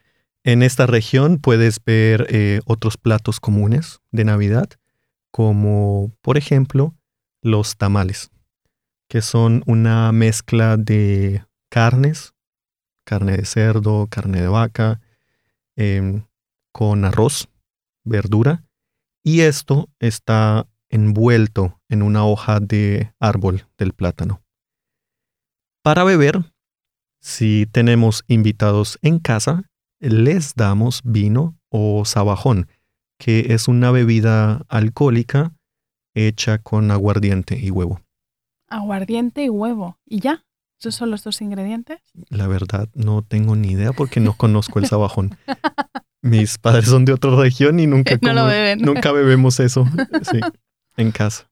En 0.43 0.63
esta 0.63 0.85
región 0.85 1.39
puedes 1.39 1.83
ver 1.83 2.27
eh, 2.29 2.61
otros 2.65 2.95
platos 2.95 3.41
comunes 3.41 3.99
de 4.11 4.23
Navidad, 4.23 4.69
como 5.31 6.11
por 6.21 6.37
ejemplo 6.37 6.95
los 7.41 7.77
tamales, 7.77 8.31
que 9.09 9.21
son 9.21 9.63
una 9.65 10.11
mezcla 10.11 10.77
de 10.77 11.45
carnes, 11.69 12.33
carne 13.05 13.37
de 13.37 13.45
cerdo, 13.45 14.07
carne 14.07 14.41
de 14.41 14.47
vaca, 14.47 15.01
em, 15.75 16.25
con 16.73 17.05
arroz, 17.05 17.49
verdura, 18.03 18.65
y 19.23 19.41
esto 19.41 19.89
está 19.99 20.67
envuelto 20.89 21.81
en 21.89 22.01
una 22.01 22.25
hoja 22.25 22.59
de 22.59 23.13
árbol 23.19 23.67
del 23.77 23.93
plátano. 23.93 24.41
Para 25.83 26.03
beber, 26.03 26.53
si 27.21 27.65
tenemos 27.65 28.23
invitados 28.27 28.99
en 29.01 29.19
casa, 29.19 29.63
les 29.99 30.55
damos 30.55 31.01
vino 31.03 31.57
o 31.69 32.05
sabajón, 32.05 32.67
que 33.17 33.53
es 33.53 33.67
una 33.67 33.91
bebida 33.91 34.61
alcohólica 34.69 35.51
hecha 36.13 36.57
con 36.59 36.91
aguardiente 36.91 37.57
y 37.59 37.71
huevo. 37.71 38.01
Aguardiente 38.69 39.43
y 39.43 39.49
huevo. 39.49 39.97
¿Y 40.05 40.19
ya? 40.19 40.43
¿Esos 40.79 40.95
son 40.95 41.09
los 41.09 41.23
dos 41.23 41.41
ingredientes? 41.41 41.99
La 42.29 42.47
verdad 42.47 42.89
no 42.93 43.21
tengo 43.23 43.55
ni 43.55 43.69
idea 43.71 43.93
porque 43.93 44.19
no 44.19 44.33
conozco 44.37 44.79
el 44.79 44.85
sabajón. 44.85 45.37
Mis 46.21 46.57
padres 46.57 46.85
son 46.85 47.05
de 47.05 47.13
otra 47.13 47.35
región 47.35 47.79
y 47.79 47.87
nunca, 47.87 48.17
No 48.21 48.33
lo 48.33 48.41
como- 48.41 48.47
beben. 48.51 48.79
nunca 48.81 49.11
bebemos 49.11 49.59
eso 49.59 49.85
sí, 50.31 50.39
en 50.97 51.11
casa. 51.11 51.49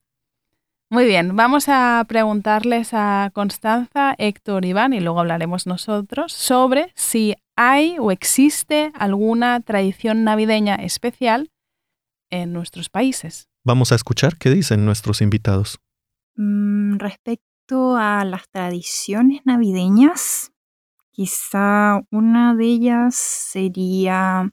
Muy 0.88 1.04
bien, 1.06 1.34
vamos 1.34 1.64
a 1.68 2.04
preguntarles 2.06 2.90
a 2.92 3.30
Constanza, 3.34 4.14
Héctor, 4.18 4.64
Iván 4.64 4.92
y 4.92 5.00
luego 5.00 5.18
hablaremos 5.18 5.66
nosotros 5.66 6.32
sobre 6.32 6.92
si 6.94 7.34
hay 7.56 7.96
o 7.98 8.12
existe 8.12 8.92
alguna 8.94 9.58
tradición 9.60 10.22
navideña 10.22 10.76
especial 10.76 11.50
en 12.30 12.52
nuestros 12.52 12.88
países. 12.88 13.48
Vamos 13.64 13.92
a 13.92 13.94
escuchar 13.94 14.36
qué 14.36 14.50
dicen 14.50 14.84
nuestros 14.84 15.20
invitados. 15.20 15.80
Mm, 16.36 16.98
respecto 16.98 17.96
a 17.96 18.24
las 18.24 18.48
tradiciones 18.50 19.40
navideñas, 19.44 20.52
quizá 21.10 22.00
una 22.10 22.54
de 22.54 22.64
ellas 22.64 23.16
sería 23.16 24.50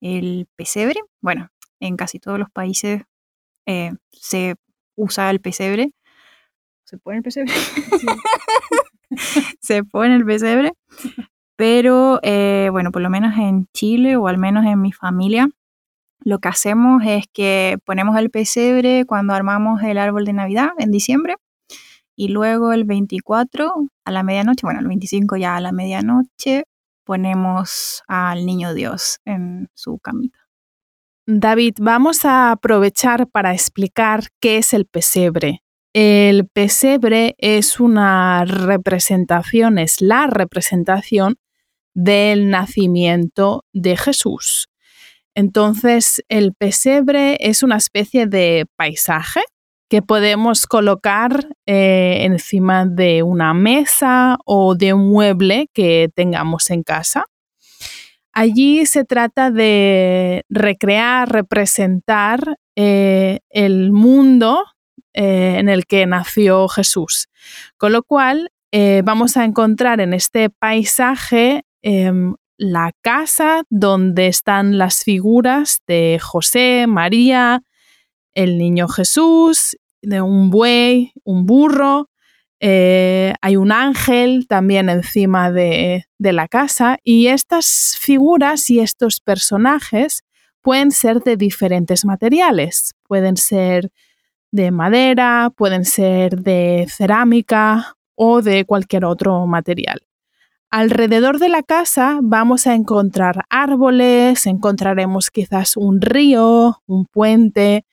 el 0.00 0.46
pesebre. 0.54 1.00
Bueno, 1.20 1.48
en 1.80 1.96
casi 1.96 2.18
todos 2.18 2.38
los 2.38 2.50
países 2.50 3.02
eh, 3.66 3.92
se 4.12 4.54
usa 4.96 5.30
el 5.30 5.40
pesebre. 5.40 5.92
¿Se 6.84 6.98
pone 6.98 7.18
el 7.18 7.22
pesebre? 7.22 7.52
se 9.60 9.84
pone 9.84 10.14
el 10.14 10.24
pesebre. 10.24 10.72
Pero 11.56 12.20
eh, 12.22 12.68
bueno, 12.70 12.92
por 12.92 13.02
lo 13.02 13.10
menos 13.10 13.36
en 13.36 13.66
Chile 13.74 14.16
o 14.16 14.28
al 14.28 14.38
menos 14.38 14.64
en 14.64 14.80
mi 14.80 14.92
familia, 14.92 15.48
lo 16.20 16.38
que 16.38 16.48
hacemos 16.48 17.02
es 17.06 17.26
que 17.32 17.78
ponemos 17.84 18.16
el 18.18 18.30
pesebre 18.30 19.04
cuando 19.06 19.34
armamos 19.34 19.82
el 19.82 19.98
árbol 19.98 20.24
de 20.24 20.32
Navidad 20.32 20.70
en 20.78 20.90
diciembre 20.90 21.36
y 22.16 22.28
luego 22.28 22.72
el 22.72 22.84
24 22.84 23.72
a 24.04 24.10
la 24.10 24.22
medianoche, 24.22 24.62
bueno, 24.64 24.80
el 24.80 24.88
25 24.88 25.36
ya 25.36 25.56
a 25.56 25.60
la 25.60 25.72
medianoche, 25.72 26.64
ponemos 27.04 28.02
al 28.08 28.44
niño 28.44 28.74
Dios 28.74 29.20
en 29.24 29.68
su 29.74 29.98
camita. 29.98 30.38
David, 31.26 31.74
vamos 31.78 32.24
a 32.24 32.50
aprovechar 32.50 33.28
para 33.28 33.52
explicar 33.52 34.24
qué 34.40 34.58
es 34.58 34.72
el 34.72 34.86
pesebre. 34.86 35.62
El 35.92 36.48
pesebre 36.48 37.36
es 37.38 37.80
una 37.80 38.44
representación, 38.44 39.78
es 39.78 40.00
la 40.00 40.26
representación 40.26 41.36
del 41.94 42.50
nacimiento 42.50 43.64
de 43.72 43.96
Jesús. 43.96 44.68
Entonces, 45.38 46.20
el 46.28 46.52
pesebre 46.52 47.36
es 47.38 47.62
una 47.62 47.76
especie 47.76 48.26
de 48.26 48.66
paisaje 48.74 49.40
que 49.88 50.02
podemos 50.02 50.66
colocar 50.66 51.46
eh, 51.64 52.22
encima 52.22 52.86
de 52.86 53.22
una 53.22 53.54
mesa 53.54 54.38
o 54.44 54.74
de 54.74 54.94
un 54.94 55.08
mueble 55.08 55.68
que 55.72 56.10
tengamos 56.12 56.70
en 56.70 56.82
casa. 56.82 57.24
Allí 58.32 58.84
se 58.84 59.04
trata 59.04 59.52
de 59.52 60.44
recrear, 60.48 61.30
representar 61.30 62.56
eh, 62.74 63.38
el 63.48 63.92
mundo 63.92 64.64
eh, 65.12 65.54
en 65.58 65.68
el 65.68 65.86
que 65.86 66.04
nació 66.06 66.66
Jesús. 66.66 67.28
Con 67.76 67.92
lo 67.92 68.02
cual, 68.02 68.50
vamos 69.04 69.36
a 69.36 69.44
encontrar 69.44 70.00
en 70.00 70.14
este 70.14 70.50
paisaje 70.50 71.62
em, 71.80 72.34
la 72.58 72.92
casa 73.00 73.62
donde 73.70 74.26
están 74.26 74.76
las 74.76 75.04
figuras 75.04 75.80
de 75.86 76.18
José, 76.20 76.86
María, 76.86 77.62
el 78.34 78.58
niño 78.58 78.88
Jesús, 78.88 79.78
de 80.02 80.20
un 80.20 80.50
buey, 80.50 81.12
un 81.24 81.46
burro, 81.46 82.10
eh, 82.60 83.34
hay 83.40 83.56
un 83.56 83.70
ángel 83.70 84.46
también 84.48 84.88
encima 84.88 85.52
de, 85.52 86.06
de 86.18 86.32
la 86.32 86.48
casa 86.48 86.98
y 87.04 87.28
estas 87.28 87.96
figuras 88.00 88.68
y 88.68 88.80
estos 88.80 89.20
personajes 89.20 90.24
pueden 90.60 90.90
ser 90.90 91.20
de 91.22 91.36
diferentes 91.36 92.04
materiales, 92.04 92.94
pueden 93.06 93.36
ser 93.36 93.90
de 94.50 94.72
madera, 94.72 95.52
pueden 95.56 95.84
ser 95.84 96.40
de 96.40 96.86
cerámica 96.88 97.96
o 98.16 98.42
de 98.42 98.64
cualquier 98.64 99.04
otro 99.04 99.46
material. 99.46 100.07
Alrededor 100.70 101.38
de 101.38 101.48
la 101.48 101.62
casa 101.62 102.18
vamos 102.22 102.66
a 102.66 102.74
encontrar 102.74 103.44
árboles, 103.48 104.44
encontraremos 104.44 105.30
quizás 105.30 105.78
un 105.78 106.02
río, 106.02 106.82
un 106.86 107.06
puente 107.06 107.86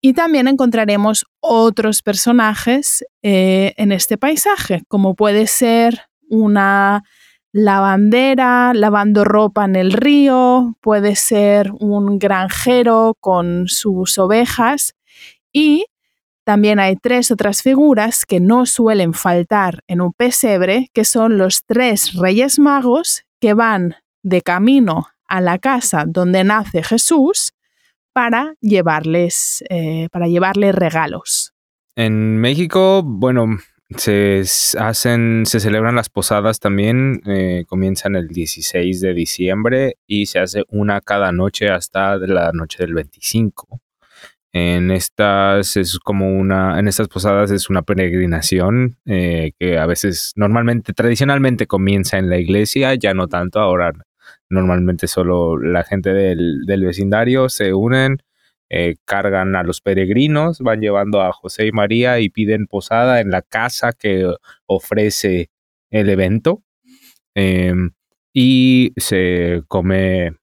y 0.00 0.12
también 0.12 0.46
encontraremos 0.46 1.26
otros 1.40 2.00
personajes 2.02 3.04
eh, 3.22 3.74
en 3.76 3.90
este 3.90 4.18
paisaje, 4.18 4.82
como 4.86 5.16
puede 5.16 5.48
ser 5.48 6.02
una 6.28 7.02
lavandera 7.50 8.72
lavando 8.72 9.24
ropa 9.24 9.64
en 9.64 9.74
el 9.74 9.92
río, 9.92 10.76
puede 10.80 11.16
ser 11.16 11.72
un 11.80 12.20
granjero 12.20 13.16
con 13.18 13.66
sus 13.66 14.16
ovejas 14.18 14.94
y 15.52 15.86
también 16.44 16.80
hay 16.80 16.96
tres 16.96 17.30
otras 17.30 17.62
figuras 17.62 18.24
que 18.26 18.40
no 18.40 18.66
suelen 18.66 19.14
faltar 19.14 19.82
en 19.86 20.00
un 20.00 20.12
pesebre, 20.12 20.88
que 20.92 21.04
son 21.04 21.38
los 21.38 21.64
tres 21.64 22.14
reyes 22.14 22.58
magos 22.58 23.24
que 23.40 23.54
van 23.54 23.96
de 24.22 24.42
camino 24.42 25.08
a 25.26 25.40
la 25.40 25.58
casa 25.58 26.04
donde 26.06 26.44
nace 26.44 26.82
Jesús 26.82 27.52
para 28.12 28.54
llevarles, 28.60 29.64
eh, 29.70 30.08
para 30.10 30.28
llevarle 30.28 30.72
regalos. 30.72 31.54
En 31.96 32.38
México, 32.38 33.02
bueno, 33.04 33.58
se 33.96 34.42
hacen, 34.78 35.44
se 35.46 35.60
celebran 35.60 35.94
las 35.94 36.08
posadas 36.08 36.58
también, 36.58 37.22
eh, 37.26 37.64
comienzan 37.68 38.16
el 38.16 38.28
16 38.28 39.00
de 39.00 39.14
diciembre 39.14 39.96
y 40.06 40.26
se 40.26 40.38
hace 40.38 40.64
una 40.68 41.00
cada 41.00 41.32
noche 41.32 41.68
hasta 41.68 42.16
la 42.16 42.52
noche 42.52 42.78
del 42.78 42.94
25. 42.94 43.81
En 44.54 44.90
estas 44.90 45.76
es 45.78 45.98
como 45.98 46.36
una, 46.38 46.78
en 46.78 46.86
estas 46.88 47.08
posadas 47.08 47.50
es 47.50 47.70
una 47.70 47.82
peregrinación 47.82 48.98
eh, 49.06 49.52
que 49.58 49.78
a 49.78 49.86
veces, 49.86 50.32
normalmente, 50.36 50.92
tradicionalmente 50.92 51.66
comienza 51.66 52.18
en 52.18 52.28
la 52.28 52.38
iglesia, 52.38 52.94
ya 52.94 53.14
no 53.14 53.28
tanto, 53.28 53.60
ahora 53.60 53.92
normalmente 54.50 55.06
solo 55.06 55.58
la 55.58 55.84
gente 55.84 56.12
del, 56.12 56.66
del 56.66 56.84
vecindario 56.84 57.48
se 57.48 57.72
unen, 57.72 58.18
eh, 58.74 58.96
cargan 59.04 59.54
a 59.54 59.62
los 59.62 59.82
peregrinos, 59.82 60.60
van 60.60 60.80
llevando 60.80 61.20
a 61.20 61.32
José 61.32 61.66
y 61.66 61.72
María 61.72 62.20
y 62.20 62.30
piden 62.30 62.66
posada 62.66 63.20
en 63.20 63.30
la 63.30 63.42
casa 63.42 63.92
que 63.92 64.26
ofrece 64.66 65.50
el 65.90 66.08
evento. 66.08 66.62
Em, 67.34 67.92
y 68.32 68.92
se 68.96 69.62
come 69.68 70.36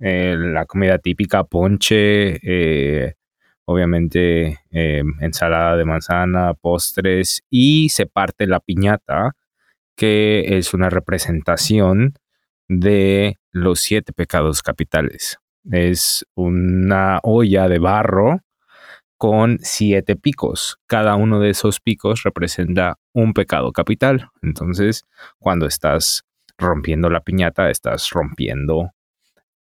eh, 0.00 0.36
la 0.38 0.66
comida 0.66 0.98
típica, 0.98 1.44
ponche, 1.44 2.38
eh, 2.42 3.14
obviamente 3.70 4.58
eh, 4.72 5.04
ensalada 5.20 5.76
de 5.76 5.84
manzana, 5.84 6.54
postres 6.54 7.42
y 7.48 7.88
se 7.90 8.06
parte 8.06 8.48
la 8.48 8.58
piñata, 8.58 9.36
que 9.96 10.58
es 10.58 10.74
una 10.74 10.90
representación 10.90 12.14
de 12.68 13.38
los 13.52 13.78
siete 13.78 14.12
pecados 14.12 14.62
capitales. 14.62 15.38
Es 15.70 16.26
una 16.34 17.20
olla 17.22 17.68
de 17.68 17.78
barro 17.78 18.40
con 19.16 19.58
siete 19.62 20.16
picos. 20.16 20.78
Cada 20.88 21.14
uno 21.14 21.38
de 21.38 21.50
esos 21.50 21.78
picos 21.78 22.24
representa 22.24 22.98
un 23.12 23.34
pecado 23.34 23.70
capital. 23.70 24.30
Entonces, 24.42 25.04
cuando 25.38 25.66
estás 25.66 26.24
rompiendo 26.58 27.08
la 27.08 27.20
piñata, 27.20 27.70
estás 27.70 28.10
rompiendo 28.10 28.90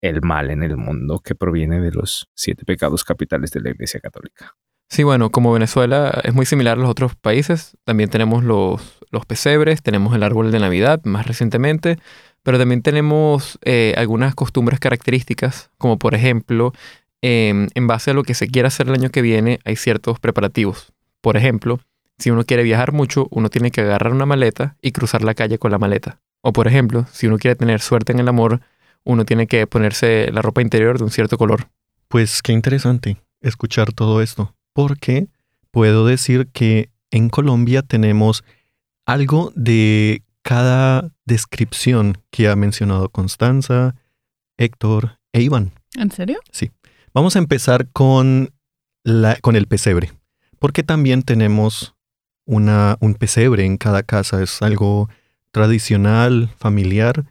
el 0.02 0.22
mal 0.22 0.50
en 0.52 0.64
el 0.64 0.78
mundo 0.78 1.20
que 1.20 1.36
proviene 1.36 1.80
de 1.80 1.92
los 1.92 2.30
siete 2.34 2.66
pecados 2.66 3.04
capitales 3.04 3.52
de 3.52 3.62
la 3.62 3.70
Iglesia 3.72 4.00
Católica. 4.00 4.56
Sí, 4.90 5.04
bueno, 5.04 5.30
como 5.30 5.54
Venezuela 5.54 6.20
es 6.24 6.34
muy 6.34 6.48
similar 6.48 6.78
a 6.78 6.82
los 6.82 6.90
otros 6.90 7.16
países, 7.16 7.78
también 7.84 8.10
tenemos 8.10 8.44
los, 8.44 9.00
los 9.12 9.26
pesebres, 9.26 9.84
tenemos 9.84 10.16
el 10.16 10.24
árbol 10.24 10.52
de 10.52 10.60
Navidad 10.60 11.02
más 11.04 11.28
recientemente, 11.28 12.00
pero 12.42 12.58
también 12.58 12.82
tenemos 12.82 13.60
eh, 13.64 13.94
algunas 13.98 14.34
costumbres 14.34 14.80
características, 14.80 15.70
como 15.78 16.00
por 16.00 16.16
ejemplo, 16.16 16.74
em, 17.22 17.68
en 17.76 17.88
base 17.88 18.12
a 18.12 18.14
lo 18.16 18.24
que 18.24 18.34
se 18.34 18.48
quiera 18.48 18.70
hacer 18.70 18.88
el 18.88 18.96
año 18.96 19.10
que 19.10 19.22
viene, 19.22 19.60
hay 19.64 19.76
ciertos 19.76 20.20
preparativos. 20.20 20.92
Por 21.22 21.38
ejemplo, 21.38 21.80
si 22.18 22.32
uno 22.32 22.44
quiere 22.44 22.64
viajar 22.64 22.92
mucho, 22.92 23.28
uno 23.30 23.50
tiene 23.50 23.70
que 23.70 23.82
agarrar 23.82 24.12
una 24.12 24.26
maleta 24.26 24.76
y 24.82 24.92
cruzar 24.92 25.24
la 25.24 25.36
calle 25.36 25.60
con 25.60 25.72
la 25.72 25.78
maleta. 25.78 26.20
O 26.42 26.52
por 26.52 26.68
ejemplo, 26.68 27.06
si 27.12 27.28
uno 27.28 27.38
quiere 27.38 27.56
tener 27.56 27.80
suerte 27.82 28.12
en 28.12 28.20
el 28.20 28.28
amor, 28.28 28.62
uno 29.04 29.26
tiene 29.26 29.48
que 29.48 29.66
ponerse 29.68 30.30
la 30.32 30.42
ropa 30.42 30.62
interior 30.62 30.98
de 30.98 31.04
un 31.06 31.12
cierto 31.12 31.38
color. 31.38 31.70
Pues 32.08 32.42
qué 32.42 32.52
interesante 32.52 33.18
escuchar 33.42 33.94
todo 33.94 34.22
esto, 34.22 34.56
porque 34.74 35.28
puedo 35.72 36.06
decir 36.06 36.48
que 36.52 36.90
en 37.12 37.30
Colombia 37.30 37.82
tenemos 37.82 38.44
algo 39.06 39.52
de 39.56 40.24
cada 40.42 41.12
descripción 41.26 42.18
que 42.32 42.48
ha 42.48 42.56
mencionado 42.56 43.10
Constanza, 43.10 43.96
Héctor 44.58 45.20
e 45.34 45.42
Iván. 45.42 45.72
¿En 45.96 46.12
serio? 46.12 46.40
Sí. 46.52 46.72
Vamos 47.14 47.36
a 47.36 47.40
empezar 47.40 47.88
con, 47.92 48.54
la, 49.04 49.36
con 49.38 49.56
el 49.56 49.68
pesebre, 49.68 50.12
porque 50.60 50.84
también 50.84 51.24
tenemos 51.24 51.96
una, 52.46 52.98
un 53.00 53.16
pesebre 53.16 53.66
en 53.66 53.78
cada 53.78 54.04
casa. 54.04 54.42
Es 54.42 54.62
algo 54.62 55.10
tradicional, 55.52 56.50
familiar, 56.58 57.26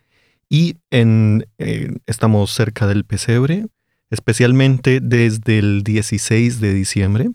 y 0.48 0.76
en, 0.90 1.46
eh, 1.58 1.96
estamos 2.06 2.50
cerca 2.52 2.86
del 2.86 3.04
pesebre, 3.04 3.66
especialmente 4.10 5.00
desde 5.00 5.58
el 5.58 5.82
16 5.82 6.60
de 6.60 6.72
diciembre, 6.72 7.30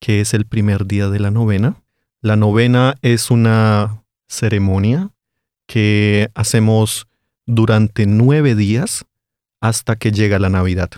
que 0.00 0.20
es 0.20 0.34
el 0.34 0.46
primer 0.46 0.86
día 0.86 1.08
de 1.08 1.20
la 1.20 1.30
novena. 1.30 1.82
La 2.20 2.36
novena 2.36 2.96
es 3.02 3.30
una 3.30 4.02
ceremonia 4.28 5.10
que 5.66 6.30
hacemos 6.34 7.06
durante 7.46 8.06
nueve 8.06 8.54
días 8.54 9.04
hasta 9.60 9.96
que 9.96 10.10
llega 10.10 10.38
la 10.38 10.48
Navidad. 10.48 10.90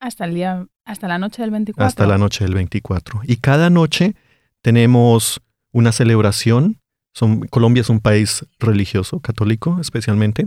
Hasta 0.00 0.24
el 0.24 0.34
día, 0.34 0.66
hasta 0.84 1.08
la 1.08 1.18
noche 1.18 1.42
del 1.42 1.50
24. 1.50 1.86
Hasta 1.86 2.06
la 2.06 2.18
noche 2.18 2.44
del 2.44 2.54
24. 2.54 3.22
Y 3.24 3.36
cada 3.36 3.70
noche 3.70 4.14
tenemos 4.62 5.40
una 5.72 5.92
celebración. 5.92 6.80
Son, 7.14 7.40
Colombia 7.48 7.80
es 7.80 7.88
un 7.88 8.00
país 8.00 8.46
religioso, 8.58 9.20
católico 9.20 9.78
especialmente. 9.80 10.46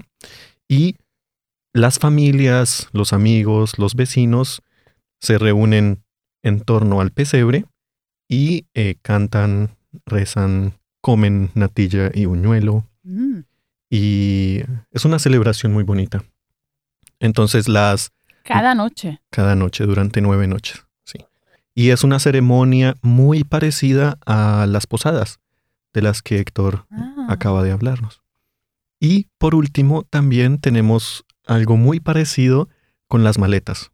Y 0.72 0.96
las 1.74 2.00
familias, 2.00 2.88
los 2.94 3.12
amigos, 3.12 3.78
los 3.78 3.94
vecinos 3.94 4.62
se 5.20 5.38
reúnen 5.38 6.02
en 6.44 6.62
torno 6.62 7.02
al 7.02 7.12
pesebre 7.12 7.66
y 8.30 8.68
eh, 8.74 8.96
cantan, 9.02 9.76
rezan, 10.06 10.80
comen 11.02 11.52
natilla 11.56 12.10
y 12.14 12.24
buñuelo. 12.24 12.88
Mm. 13.04 13.40
Y 13.90 14.62
es 14.92 15.04
una 15.04 15.20
celebración 15.20 15.74
muy 15.74 15.84
bonita. 15.84 16.24
Entonces 17.20 17.68
las... 17.68 18.14
Cada 18.46 18.74
noche. 18.74 19.20
Cada 19.30 19.56
noche, 19.56 19.84
durante 19.84 20.22
nueve 20.22 20.48
noches. 20.48 20.86
Sí. 21.04 21.20
Y 21.76 21.90
es 21.90 22.06
una 22.06 22.20
ceremonia 22.20 22.96
muy 23.02 23.44
parecida 23.44 24.18
a 24.26 24.66
las 24.70 24.88
posadas 24.88 25.42
de 25.94 26.02
las 26.02 26.22
que 26.22 26.40
Héctor 26.40 26.86
Ah. 26.90 27.26
acaba 27.28 27.62
de 27.62 27.72
hablarnos. 27.74 28.21
Y 29.02 29.28
por 29.40 29.56
último, 29.56 30.04
también 30.04 30.60
tenemos 30.60 31.26
algo 31.48 31.76
muy 31.76 32.00
parecido 32.00 32.70
con 33.08 33.24
las 33.24 33.38
maletas. 33.40 33.92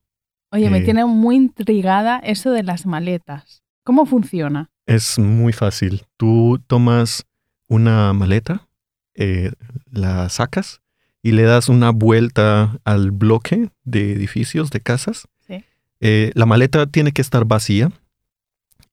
Oye, 0.51 0.69
me 0.69 0.79
Eh. 0.79 0.83
tiene 0.83 1.05
muy 1.05 1.37
intrigada 1.37 2.19
eso 2.19 2.51
de 2.51 2.61
las 2.63 2.85
maletas. 2.85 3.63
¿Cómo 3.83 4.05
funciona? 4.05 4.69
Es 4.85 5.17
muy 5.17 5.53
fácil. 5.53 6.03
Tú 6.17 6.61
tomas 6.67 7.25
una 7.69 8.11
maleta, 8.13 8.67
eh, 9.15 9.51
la 9.89 10.27
sacas 10.29 10.81
y 11.23 11.31
le 11.31 11.43
das 11.43 11.69
una 11.69 11.89
vuelta 11.91 12.77
al 12.83 13.11
bloque 13.11 13.69
de 13.85 14.11
edificios, 14.11 14.69
de 14.71 14.81
casas. 14.81 15.27
Sí. 15.47 15.63
Eh, 16.01 16.31
la 16.35 16.45
maleta 16.45 16.85
tiene 16.85 17.13
que 17.13 17.21
estar 17.21 17.45
vacía 17.45 17.91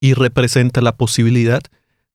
y 0.01 0.15
representa 0.15 0.81
la 0.81 0.97
posibilidad 0.97 1.61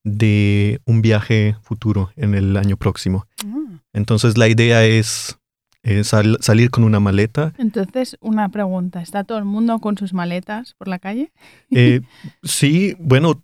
de 0.04 0.80
un 0.86 1.02
viaje 1.02 1.56
futuro 1.62 2.10
en 2.16 2.34
el 2.34 2.56
año 2.56 2.76
próximo. 2.78 3.26
Mm. 3.44 3.59
Entonces 3.92 4.36
la 4.38 4.48
idea 4.48 4.84
es, 4.84 5.38
eh, 5.82 6.04
sal- 6.04 6.38
salir 6.40 6.70
con 6.70 6.84
una 6.84 7.00
maleta. 7.00 7.52
Entonces, 7.58 8.16
una 8.20 8.48
pregunta. 8.50 9.00
¿Está 9.02 9.24
todo 9.24 9.38
el 9.38 9.44
mundo 9.44 9.78
con 9.78 9.96
sus 9.98 10.12
maletas 10.12 10.74
por 10.74 10.88
la 10.88 10.98
calle? 10.98 11.32
Eh, 11.70 12.00
sí, 12.42 12.96
bueno, 12.98 13.42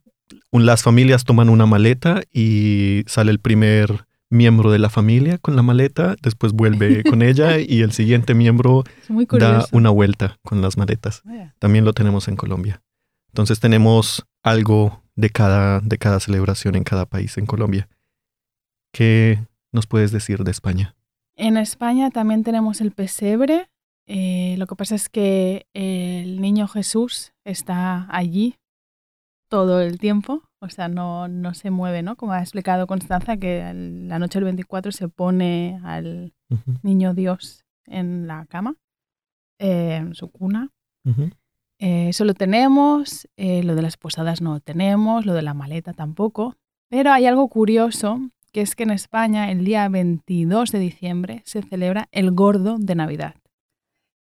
las 0.53 0.83
familias 0.83 1.25
toman 1.25 1.49
una 1.49 1.67
maleta 1.67 2.23
y 2.33 3.05
sale 3.07 3.31
el 3.31 3.39
primer 3.41 4.07
miembro 4.29 4.71
de 4.73 4.79
la 4.81 4.91
familia 4.91 5.39
con 5.39 5.55
la 5.57 5.63
maleta, 5.63 6.17
después 6.21 6.53
vuelve 6.53 7.05
con 7.05 7.23
ella 7.23 7.59
y 7.59 7.83
el 7.83 7.93
siguiente 7.93 8.35
miembro 8.35 8.83
da 9.39 9.65
una 9.73 9.91
vuelta 9.91 10.39
con 10.43 10.61
las 10.63 10.77
maletas. 10.77 11.23
Vaya. 11.25 11.55
También 11.59 11.85
lo 11.85 11.93
tenemos 11.93 12.29
en 12.29 12.37
Colombia. 12.37 12.83
Entonces 13.29 13.61
tenemos 13.61 14.27
algo 14.43 15.03
de 15.15 15.31
cada, 15.31 15.81
de 15.81 15.97
cada 15.99 16.21
celebración 16.21 16.75
en 16.75 16.85
cada 16.85 17.07
país 17.07 17.39
en 17.39 17.47
Colombia. 17.47 17.89
¿Qué 18.93 19.39
nos 19.73 19.87
puedes 19.87 20.13
decir 20.13 20.45
de 20.45 20.51
España? 20.51 20.95
En 21.37 21.57
España 21.57 22.11
también 22.11 22.45
tenemos 22.45 22.81
el 22.81 22.93
pesebre. 22.93 23.69
Eh, 24.09 24.55
lo 24.59 24.67
que 24.67 24.77
pasa 24.77 24.95
es 24.95 25.09
que 25.09 25.67
el 25.75 26.41
niño 26.41 26.69
Jesús 26.69 27.33
está 27.45 28.07
allí 28.15 28.57
todo 29.49 29.81
el 29.81 29.99
tiempo, 29.99 30.43
o 30.61 30.69
sea, 30.69 30.89
no, 30.89 31.29
no 31.29 31.55
se 31.55 31.71
mueve, 31.71 32.03
¿no? 32.03 32.17
Como 32.17 32.33
ha 32.33 32.41
explicado 32.41 32.87
Constanza, 32.87 33.37
que 33.37 33.61
el- 33.69 34.09
la 34.09 34.19
noche 34.19 34.39
del 34.39 34.45
24 34.45 34.91
se 34.93 35.09
pone 35.09 35.81
al 35.85 36.33
niño 36.83 37.15
Dios 37.15 37.65
en 37.87 38.27
la 38.27 38.47
cama, 38.47 38.75
eh, 39.61 39.97
en 39.97 40.15
su 40.15 40.31
cuna. 40.31 40.71
Eh, 41.79 42.09
eso 42.09 42.25
lo 42.25 42.35
tenemos, 42.35 43.29
lo 43.37 43.75
de 43.75 43.83
las 43.83 43.97
posadas 43.97 44.41
no 44.41 44.55
lo 44.55 44.61
tenemos, 44.61 45.27
lo 45.27 45.35
de 45.35 45.43
la 45.43 45.55
maleta 45.55 45.93
tampoco. 45.93 46.57
Pero 46.89 47.13
hay 47.13 47.27
algo 47.27 47.49
curioso, 47.49 48.21
que 48.57 48.63
es 48.63 48.75
que 48.75 48.85
en 48.85 48.91
España 48.91 49.51
el 49.51 49.67
día 49.67 49.87
22 49.87 50.73
de 50.73 50.79
diciembre 50.79 51.43
se 51.45 51.61
celebra 51.61 52.09
el 52.11 52.31
Gordo 52.31 52.79
de 52.79 52.95
Navidad. 52.95 53.35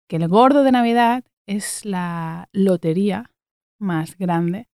Que 0.08 0.16
el 0.16 0.26
Gordo 0.26 0.62
de 0.64 0.72
Navidad 0.72 1.22
es 1.46 1.84
la 1.84 2.48
lotería 2.50 3.30
más 3.78 4.16
grande 4.16 4.68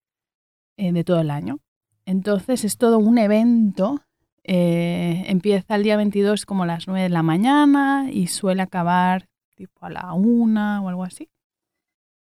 eh, 0.77 0.91
de 0.91 1.03
todo 1.03 1.21
el 1.21 1.31
año. 1.31 1.57
Entonces 2.05 2.65
es 2.65 2.77
todo 2.77 2.99
un 2.99 3.17
evento. 3.17 4.03
eh, 4.43 5.23
empieza 5.25 5.73
el 5.73 5.81
día 5.81 5.97
22 5.97 6.45
como 6.45 6.61
a 6.61 6.67
las 6.67 6.87
9 6.87 7.01
de 7.01 7.09
la 7.09 7.23
mañana 7.23 8.11
y 8.11 8.27
suele 8.27 8.61
acabar 8.61 9.27
tipo 9.55 9.87
a 9.87 9.89
la 9.89 10.13
1 10.13 10.83
o 10.83 10.87
algo 10.87 11.03
así. 11.03 11.31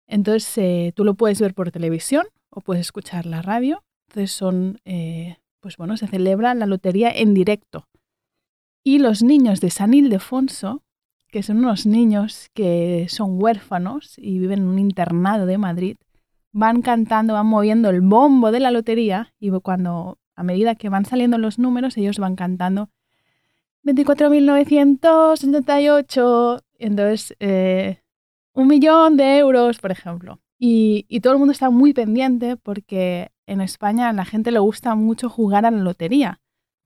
Entonces 0.05 0.57
eh, 0.57 0.91
tú 0.93 1.05
lo 1.05 1.13
puedes 1.13 1.39
ver 1.39 1.53
por 1.53 1.71
televisión 1.71 2.27
o 2.49 2.59
puedes 2.59 2.81
escuchar 2.81 3.25
la 3.25 3.41
radio. 3.41 3.85
Entonces 4.09 4.33
son, 4.33 4.81
pues 5.61 5.77
bueno, 5.77 5.95
se 5.95 6.07
celebra 6.07 6.53
la 6.53 6.65
lotería 6.65 7.09
en 7.11 7.33
directo. 7.33 7.87
Y 8.83 8.99
los 8.99 9.23
niños 9.23 9.61
de 9.61 9.69
San 9.69 9.93
Ildefonso, 9.93 10.83
que 11.29 11.43
son 11.43 11.59
unos 11.59 11.85
niños 11.85 12.49
que 12.53 13.07
son 13.09 13.41
huérfanos 13.41 14.17
y 14.17 14.39
viven 14.39 14.59
en 14.59 14.67
un 14.67 14.79
internado 14.79 15.45
de 15.45 15.57
Madrid, 15.57 15.95
van 16.51 16.81
cantando, 16.81 17.35
van 17.35 17.47
moviendo 17.47 17.89
el 17.89 18.01
bombo 18.01 18.51
de 18.51 18.59
la 18.59 18.71
lotería 18.71 19.33
y 19.39 19.51
cuando, 19.61 20.19
a 20.35 20.43
medida 20.43 20.75
que 20.75 20.89
van 20.89 21.05
saliendo 21.05 21.37
los 21.37 21.57
números, 21.59 21.95
ellos 21.95 22.19
van 22.19 22.35
cantando 22.35 22.89
24.978. 23.83 26.61
Entonces, 26.79 27.35
eh, 27.39 28.01
un 28.53 28.67
millón 28.67 29.17
de 29.17 29.37
euros, 29.37 29.79
por 29.79 29.91
ejemplo. 29.91 30.39
Y, 30.63 31.07
y 31.09 31.21
todo 31.21 31.33
el 31.33 31.39
mundo 31.39 31.53
está 31.53 31.71
muy 31.71 31.91
pendiente 31.91 32.55
porque 32.55 33.31
en 33.47 33.61
España 33.61 34.09
a 34.09 34.13
la 34.13 34.25
gente 34.25 34.51
le 34.51 34.59
gusta 34.59 34.93
mucho 34.93 35.27
jugar 35.27 35.65
a 35.65 35.71
la 35.71 35.79
lotería. 35.79 36.39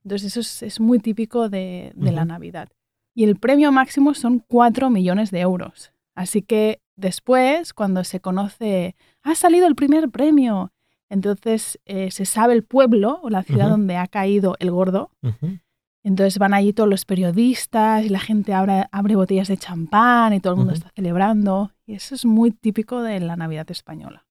Entonces 0.06 0.32
eso 0.32 0.40
es, 0.40 0.64
es 0.64 0.80
muy 0.80 1.00
típico 1.00 1.50
de, 1.50 1.92
de 1.94 2.12
la. 2.14 2.24
Navidad. 2.24 2.70
Y 3.14 3.26
el 3.26 3.36
premio 3.36 3.74
máximo 3.74 4.14
son 4.14 4.40
4 4.40 4.90
millones 4.90 5.30
de 5.30 5.42
euros. 5.42 5.92
Así 6.16 6.42
que 6.42 6.80
después, 6.96 7.74
cuando 7.74 8.06
se 8.06 8.22
conoce, 8.22 8.96
ha 9.24 9.36
salido 9.36 9.68
el 9.68 9.76
primer 9.76 10.10
premio, 10.10 10.72
entonces 11.10 11.78
eh, 11.86 12.12
se 12.12 12.26
sabe 12.26 12.54
el 12.54 12.64
pueblo 12.64 13.20
o 13.24 13.30
la 13.30 13.44
ciudad 13.44 13.70
donde 13.70 13.98
ha 13.98 14.08
caído 14.08 14.56
el 14.60 14.72
gordo. 14.72 15.12
Ujú. 15.22 15.60
Entonces 16.06 16.38
van 16.38 16.54
allí 16.54 16.72
todos 16.72 16.88
los 16.88 17.04
periodistas 17.04 18.06
y 18.06 18.10
la 18.10 18.20
gente 18.20 18.54
abre, 18.54 18.86
abre 18.92 19.16
botellas 19.16 19.48
de 19.48 19.58
champán 19.58 20.34
y 20.34 20.40
todo 20.40 20.54
el 20.54 20.58
mundo 20.58 20.74
está 20.74 20.92
celebrando. 20.96 21.72
Y 21.88 21.96
eso 21.96 22.14
es 22.14 22.26
muy 22.26 22.52
típico 22.52 23.02
de 23.02 23.20
la 23.20 23.36
Navidad 23.36 23.70
española. 23.72 24.26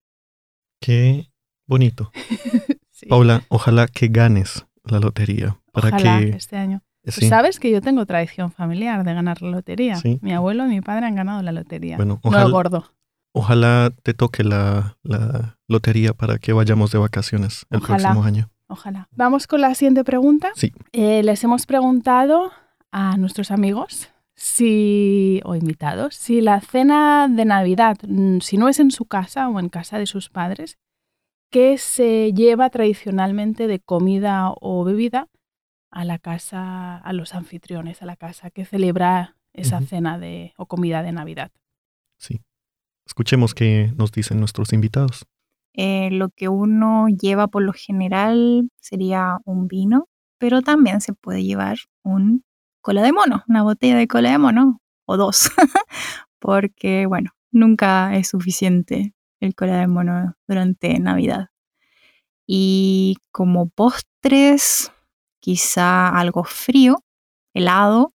Qué 0.81 1.31
bonito. 1.67 2.13
Sí. 2.95 3.09
Paula, 3.09 3.43
ojalá 3.49 3.89
que 3.89 4.07
ganes 4.07 4.65
la 4.85 5.01
lotería. 5.01 5.59
Para 5.73 5.89
Ojalá 5.89 6.21
que. 6.21 6.29
este 6.29 6.57
año. 6.57 6.83
Pues 7.03 7.17
sí. 7.17 7.29
sabes 7.29 7.59
que 7.59 7.69
yo 7.73 7.81
tengo 7.81 8.07
tradición 8.07 8.53
familiar 8.53 9.03
de 9.03 9.13
ganar 9.13 9.43
la 9.43 9.51
lotería. 9.51 9.97
Sí. 9.97 10.21
Mi 10.23 10.33
abuelo 10.33 10.65
y 10.67 10.69
mi 10.69 10.81
padre 10.83 11.07
han 11.07 11.17
ganado 11.17 11.43
la 11.43 11.51
lotería. 11.51 11.97
Bueno, 11.97 12.21
no 12.23 12.29
ojalá, 12.29 12.45
el 12.47 12.53
gordo. 12.53 12.85
ojalá 13.35 13.91
te 14.05 14.15
toque 14.15 14.45
la, 14.45 14.99
la 15.03 15.59
lotería 15.67 16.13
para 16.15 16.39
que 16.39 16.53
vayamos 16.53 16.93
de 16.93 16.99
vacaciones 16.99 17.67
el 17.71 17.79
Ojalá. 17.79 17.99
próximo 18.11 18.23
año. 18.25 18.51
Ojalá. 18.73 19.07
Vamos 19.11 19.47
con 19.47 19.61
la 19.61 19.75
siguiente 19.75 20.03
pregunta. 20.03 20.51
Sí. 20.55 20.73
Eh, 20.93 21.23
les 21.23 21.45
hemos 21.45 21.67
preguntado 21.67 22.53
a 22.91 23.19
nuestros 23.19 23.51
amigos 23.51 24.09
si, 24.35 25.43
o 25.45 25.55
invitados 25.55 26.15
si 26.15 26.41
la 26.41 26.63
cena 26.63 27.29
de 27.29 27.45
Navidad, 27.45 27.99
mm, 28.09 28.39
si 28.39 28.57
no 28.57 28.71
es 28.71 28.81
en 28.81 28.91
su 28.91 29.05
casa 29.05 29.51
o 29.51 29.61
en 29.61 29.69
casa 29.69 29.99
de 29.99 30.07
sus 30.07 30.31
padres, 30.31 30.79
¿qué 31.51 31.77
se 31.77 32.33
lleva 32.33 32.71
tradicionalmente 32.71 33.67
de 33.67 33.79
comida 33.79 34.55
o 34.59 34.85
bebida 34.85 35.29
a 35.91 36.07
la 36.07 36.19
casa, 36.19 36.97
a 36.97 37.13
los 37.13 37.35
anfitriones, 37.35 38.01
a 38.01 38.07
la 38.07 38.17
casa 38.17 38.49
que 38.51 38.65
celebra 38.65 39.37
esa 39.53 39.83
cena 39.83 40.19
de, 40.19 40.55
o 40.57 40.65
comida 40.65 41.03
de 41.03 41.13
Navidad? 41.13 41.51
Sí. 42.19 42.41
Escuchemos 43.07 43.55
qué 43.55 43.93
nos 43.99 44.13
dicen 44.13 44.39
nuestros 44.41 44.73
invitados. 44.73 45.27
Eh, 45.75 46.11
lo 46.13 46.29
que 46.31 46.49
uno 46.49 47.09
lleva 47.09 47.49
por 47.49 47.63
lo 47.63 47.73
general 47.73 48.69
sería 48.81 49.39
un 49.45 49.69
vino, 49.69 50.09
pero 50.39 50.63
también 50.63 51.01
se 51.01 51.15
puede 51.15 51.45
llevar 51.45 51.79
un 52.03 52.45
cola 52.83 53.03
de 53.03 53.13
mono, 53.13 53.45
una 53.49 53.63
botella 53.63 53.97
de 53.97 54.09
cola 54.09 54.31
de 54.33 54.39
mono 54.39 54.81
o 55.07 55.17
dos, 55.17 55.51
porque 56.41 57.07
bueno, 57.07 57.31
nunca 57.53 58.17
es 58.17 58.29
suficiente 58.29 59.15
el 59.41 59.55
cola 59.55 59.79
de 59.79 59.87
mono 59.89 60.35
durante 60.49 60.99
Navidad. 61.01 61.49
Y 62.47 63.17
como 63.33 63.69
postres, 63.69 64.93
quizá 65.41 66.09
algo 66.09 66.45
frío, 66.45 67.03
helado, 67.55 68.13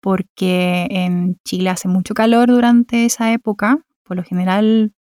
porque 0.00 0.88
en 0.90 1.38
Chile 1.44 1.70
hace 1.70 1.88
mucho 1.88 2.14
calor 2.14 2.48
durante 2.48 3.04
esa 3.06 3.32
época. 3.32 3.78
Por 4.04 4.16
lo 4.16 4.24
general 4.24 4.92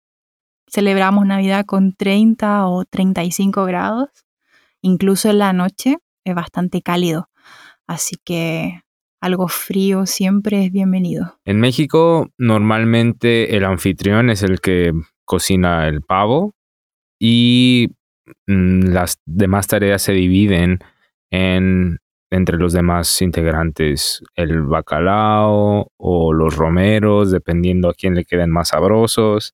celebramos 0.71 1.25
Navidad 1.25 1.65
con 1.65 1.93
30 1.93 2.65
o 2.67 2.85
35 2.85 3.65
grados. 3.65 4.09
Incluso 4.81 5.29
en 5.29 5.39
la 5.39 5.53
noche 5.53 5.97
es 6.23 6.33
bastante 6.33 6.81
cálido. 6.81 7.29
Así 7.87 8.15
que 8.23 8.81
algo 9.19 9.47
frío 9.47 10.05
siempre 10.05 10.65
es 10.65 10.71
bienvenido. 10.71 11.39
En 11.45 11.59
México, 11.59 12.29
normalmente 12.37 13.55
el 13.55 13.65
anfitrión 13.65 14.29
es 14.29 14.43
el 14.43 14.61
que 14.61 14.93
cocina 15.25 15.87
el 15.87 16.01
pavo 16.01 16.53
y 17.19 17.89
mm, 18.47 18.87
las 18.87 19.19
demás 19.25 19.67
tareas 19.67 20.01
se 20.01 20.13
dividen 20.13 20.79
en 21.29 21.99
entre 22.33 22.57
los 22.57 22.71
demás 22.71 23.21
integrantes 23.21 24.23
el 24.35 24.61
bacalao 24.61 25.91
o 25.97 26.31
los 26.31 26.55
romeros, 26.55 27.29
dependiendo 27.29 27.89
a 27.89 27.93
quién 27.93 28.15
le 28.15 28.23
queden 28.23 28.49
más 28.49 28.69
sabrosos, 28.69 29.53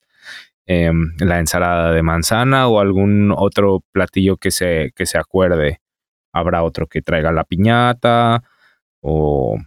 em, 0.68 1.16
la 1.20 1.40
ensalada 1.40 1.92
de 1.92 2.04
manzana 2.04 2.68
o 2.68 2.80
algún 2.80 3.34
otro 3.36 3.84
platillo 3.92 4.38
que 4.38 4.52
se, 4.52 4.92
que 4.96 5.06
se 5.06 5.18
acuerde. 5.18 5.80
Habrá 6.34 6.64
otro 6.64 6.88
que 6.88 7.02
traiga 7.02 7.32
la 7.32 7.44
piñata 7.46 8.44
o 9.02 9.58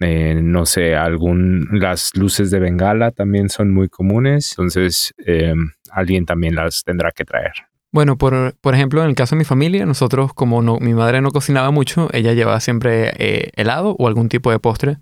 eh, 0.00 0.40
no 0.42 0.66
sé, 0.66 0.96
algún, 0.96 1.68
las 1.72 2.10
luces 2.14 2.50
de 2.50 2.58
bengala 2.58 3.12
también 3.12 3.48
son 3.48 3.72
muy 3.72 3.88
comunes, 3.88 4.52
entonces 4.52 5.14
eh, 5.24 5.54
alguien 5.90 6.26
también 6.26 6.54
las 6.54 6.82
tendrá 6.82 7.12
que 7.12 7.24
traer. 7.24 7.52
Bueno, 7.92 8.16
por, 8.16 8.54
por 8.60 8.74
ejemplo, 8.74 9.02
en 9.02 9.10
el 9.10 9.14
caso 9.14 9.36
de 9.36 9.40
mi 9.40 9.44
familia, 9.44 9.86
nosotros, 9.86 10.32
como 10.32 10.62
no, 10.62 10.78
mi 10.80 10.94
madre 10.94 11.20
no 11.20 11.30
cocinaba 11.30 11.70
mucho, 11.70 12.08
ella 12.12 12.32
llevaba 12.32 12.58
siempre 12.60 13.12
eh, 13.18 13.50
helado 13.54 13.94
o 13.98 14.08
algún 14.08 14.28
tipo 14.28 14.50
de 14.50 14.58
postre. 14.58 14.96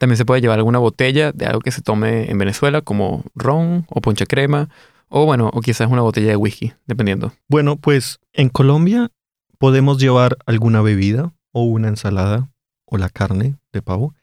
También 0.00 0.16
se 0.16 0.24
puede 0.24 0.40
llevar 0.40 0.58
alguna 0.58 0.78
botella 0.78 1.30
de 1.30 1.44
algo 1.44 1.60
que 1.60 1.70
se 1.70 1.82
tome 1.82 2.30
en 2.30 2.38
Venezuela, 2.38 2.80
como 2.80 3.22
ron 3.34 3.84
o 3.90 4.00
ponche 4.00 4.26
crema, 4.26 4.70
o 5.10 5.26
bueno, 5.26 5.50
o 5.52 5.60
quizás 5.60 5.90
una 5.90 6.00
botella 6.00 6.28
de 6.28 6.36
whisky, 6.36 6.72
dependiendo. 6.86 7.34
Bueno, 7.48 7.76
pues 7.76 8.18
en 8.32 8.48
Colombia 8.48 9.10
podemos 9.58 9.98
llevar 9.98 10.38
alguna 10.46 10.80
bebida 10.80 11.34
o 11.52 11.64
una 11.64 11.88
ensalada 11.88 12.48
o 12.86 12.96
la 12.96 13.10
carne 13.10 13.56
de 13.74 13.82
pavo, 13.82 14.14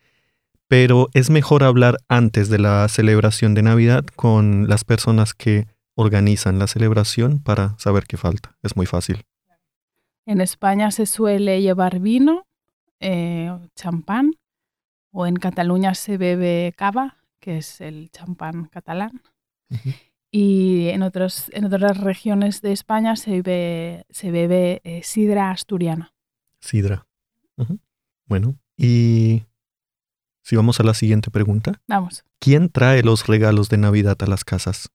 pero 0.68 1.10
es 1.14 1.30
mejor 1.30 1.64
hablar 1.64 1.98
antes 2.08 2.50
de 2.50 2.58
la 2.58 2.88
celebración 2.88 3.54
de 3.54 3.62
Navidad 3.62 4.04
con 4.16 4.68
las 4.68 4.84
personas 4.84 5.36
que 5.36 5.68
organizan 5.94 6.58
la 6.58 6.66
celebración 6.66 7.38
para 7.38 7.78
saber 7.78 8.06
qué 8.08 8.18
falta. 8.18 8.58
Es 8.64 8.76
muy 8.76 8.88
fácil. 8.88 9.26
En 10.26 10.42
España 10.42 10.90
se 10.90 11.06
suele 11.06 11.62
llevar 11.62 12.00
vino, 12.00 12.48
eh, 13.00 13.56
champán, 13.76 14.32
o 15.12 15.26
en 15.26 15.36
Cataluña 15.36 15.94
se 15.96 16.18
bebe 16.18 16.74
cava, 16.76 17.18
que 17.40 17.58
es 17.58 17.82
el 17.82 18.10
champán 18.12 18.66
catalán. 18.66 19.22
Y 20.30 20.90
en, 20.90 21.04
otros, 21.04 21.50
en 21.54 21.66
otras 21.66 21.98
regiones 22.00 22.62
de 22.62 22.74
España 22.74 23.16
se 23.16 23.42
bebe, 23.42 24.06
se 24.10 24.30
bebe 24.32 24.82
eh, 24.84 25.02
sidra 25.04 25.52
asturiana. 25.52 26.14
Sidra. 26.60 27.08
Bueno, 28.26 28.58
y 28.76 29.44
si 30.44 30.56
vamos 30.56 30.80
a 30.80 30.84
la 30.84 30.94
siguiente 30.94 31.32
pregunta. 31.32 31.82
Vamos, 31.88 32.24
¿Quién 32.40 32.70
trae 32.70 33.04
los 33.04 33.28
regalos 33.28 33.70
de 33.70 33.78
Navidad 33.78 34.18
a 34.22 34.28
las 34.28 34.44
casas? 34.44 34.90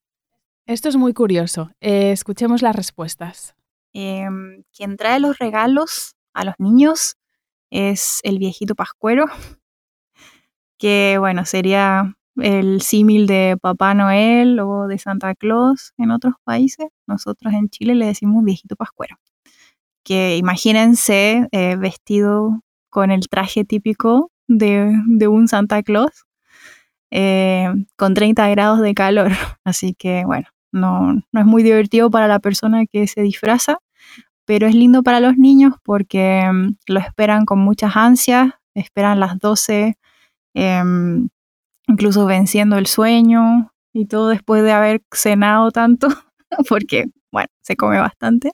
esto 0.67 0.89
es 0.89 0.97
muy 0.97 1.13
curioso. 1.13 1.71
Eh, 1.81 2.13
escuchemos 2.13 2.63
las 2.63 2.77
respuestas. 2.77 3.55
Quien 3.93 4.97
trae 4.97 5.21
los 5.21 5.39
regalos 5.39 6.15
a 6.33 6.45
los 6.45 6.55
niños 6.59 7.17
es 7.71 8.21
el 8.23 8.39
viejito 8.39 8.75
pascuero, 8.75 9.27
que 10.83 11.17
bueno, 11.21 11.45
sería 11.45 12.17
el 12.35 12.81
símil 12.83 13.29
de 13.29 13.57
Papá 13.63 13.95
Noel 13.95 14.59
o 14.59 14.89
de 14.89 14.99
Santa 14.99 15.33
Claus 15.37 15.93
en 15.97 16.11
otros 16.11 16.35
países. 16.43 16.89
Nosotros 17.07 17.55
en 17.55 17.69
Chile 17.69 17.95
le 17.95 18.07
decimos 18.07 18.43
viejito 18.43 18.75
pascuero. 18.75 19.17
Que 20.03 20.37
imagínense 20.39 21.47
eh, 21.53 21.77
vestido 21.77 22.63
con 22.91 23.13
el 23.13 23.29
traje 23.29 23.65
típico 23.65 24.33
de, 24.49 24.93
de 25.07 25.29
un 25.29 25.47
Santa 25.47 25.85
Claus, 25.85 26.25
eh, 27.13 27.73
con 27.95 28.15
30 28.15 28.49
grados 28.49 28.81
de 28.81 28.93
calor. 28.93 29.31
Así 29.65 29.95
que 29.95 30.25
bueno, 30.27 30.49
no, 30.73 31.13
no 31.31 31.41
es 31.41 31.47
muy 31.47 31.63
divertido 31.63 32.11
para 32.11 32.27
la 32.27 32.41
persona 32.41 32.87
que 32.87 33.07
se 33.07 33.23
disfraza, 33.23 33.79
pero 34.47 34.67
es 34.67 34.75
lindo 34.75 35.05
para 35.05 35.21
los 35.21 35.37
niños 35.37 35.75
porque 35.85 36.43
mm, 36.53 36.75
lo 36.89 36.99
esperan 36.99 37.45
con 37.45 37.61
muchas 37.61 37.95
ansias, 37.95 38.55
esperan 38.75 39.21
las 39.21 39.39
12, 39.39 39.97
em, 40.55 41.29
incluso 41.89 42.27
venciendo 42.27 42.79
el 42.79 42.87
sueño 42.87 43.73
y 43.95 44.07
todo 44.07 44.29
después 44.31 44.63
de 44.65 44.73
haber 44.73 45.03
cenado 45.13 45.71
tanto, 45.73 46.09
porque, 46.69 47.07
bueno, 47.33 47.49
se 47.63 47.77
come 47.77 47.99
bastante. 48.01 48.53